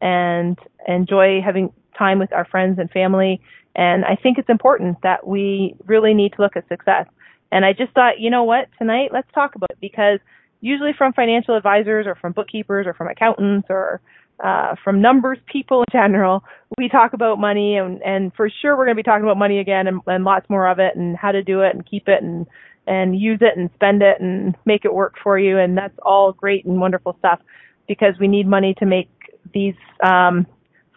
[0.00, 3.40] and enjoy having time with our friends and family.
[3.74, 7.06] And I think it's important that we really need to look at success.
[7.50, 10.20] And I just thought, you know what, tonight let's talk about it because
[10.60, 14.00] usually from financial advisors or from bookkeepers or from accountants or
[14.42, 16.44] uh, from numbers people in general,
[16.76, 19.58] we talk about money and, and for sure we're going to be talking about money
[19.58, 22.22] again and, and lots more of it and how to do it and keep it
[22.22, 22.46] and
[22.86, 26.32] and use it and spend it and make it work for you and that's all
[26.32, 27.38] great and wonderful stuff
[27.86, 29.10] because we need money to make
[29.52, 30.46] these um,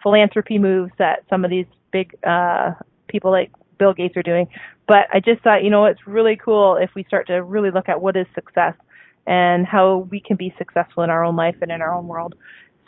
[0.02, 2.72] philanthropy moves that some of these big uh,
[3.08, 4.48] people like Bill Gates are doing.
[4.86, 7.88] But I just thought, you know, it's really cool if we start to really look
[7.88, 8.74] at what is success
[9.26, 12.34] and how we can be successful in our own life and in our own world.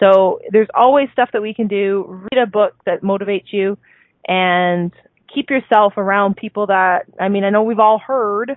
[0.01, 2.05] So there's always stuff that we can do.
[2.33, 3.79] Read a book that motivates you
[4.27, 4.93] and
[5.33, 8.57] keep yourself around people that, I mean, I know we've all heard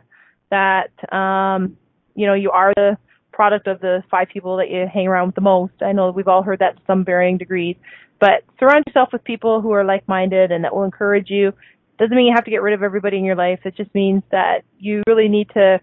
[0.50, 1.78] that, um,
[2.16, 2.98] you know, you are the
[3.38, 5.74] product of the five people that you hang around with the most.
[5.82, 7.76] I know we've all heard that to some varying degrees,
[8.20, 11.54] but surround yourself with people who are like-minded and that will encourage you.
[12.00, 13.60] Doesn't mean you have to get rid of everybody in your life.
[13.64, 15.80] It just means that you really need to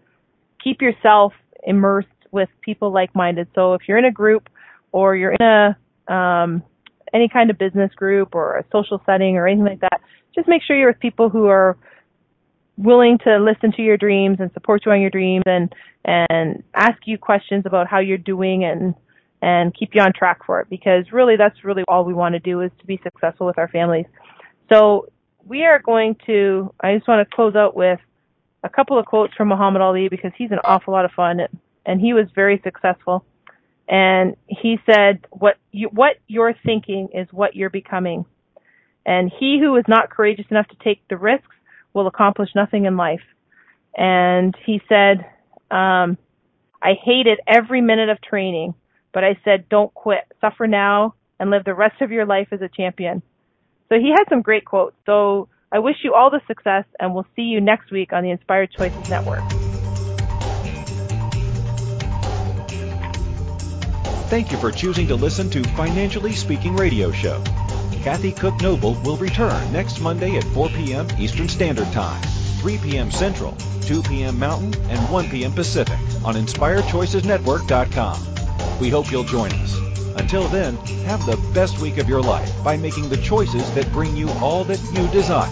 [0.64, 1.32] keep yourself
[1.64, 3.46] immersed with people like-minded.
[3.54, 4.48] So if you're in a group
[4.90, 6.60] or you're in a um,
[7.14, 10.00] any kind of business group or a social setting or anything like that,
[10.34, 11.76] just make sure you're with people who are
[12.76, 15.72] willing to listen to your dreams and support you on your dreams and
[16.04, 18.94] and ask you questions about how you're doing and
[19.40, 22.40] and keep you on track for it because really that's really all we want to
[22.40, 24.06] do is to be successful with our families.
[24.72, 25.08] So
[25.44, 28.00] we are going to I just want to close out with
[28.62, 31.40] a couple of quotes from Muhammad Ali because he's an awful lot of fun
[31.86, 33.24] and he was very successful.
[33.86, 38.24] And he said, "What you, what you're thinking is what you're becoming."
[39.04, 41.53] And he who is not courageous enough to take the risks
[41.94, 43.22] will accomplish nothing in life.
[43.96, 45.24] And he said,
[45.70, 46.18] um,
[46.82, 48.74] I hated every minute of training,
[49.12, 50.24] but I said, don't quit.
[50.40, 53.22] Suffer now and live the rest of your life as a champion.
[53.88, 54.96] So he had some great quotes.
[55.06, 58.30] So I wish you all the success and we'll see you next week on the
[58.30, 59.44] Inspired Choices Network.
[64.28, 67.42] Thank you for choosing to listen to Financially Speaking Radio Show.
[68.04, 71.08] Kathy Cook Noble will return next Monday at 4 p.m.
[71.18, 72.20] Eastern Standard Time,
[72.60, 73.10] 3 p.m.
[73.10, 74.38] Central, 2 p.m.
[74.38, 75.52] Mountain, and 1 p.m.
[75.52, 78.78] Pacific on InspiredChoicesNetwork.com.
[78.78, 79.78] We hope you'll join us.
[80.16, 80.76] Until then,
[81.06, 84.64] have the best week of your life by making the choices that bring you all
[84.64, 85.50] that you desire.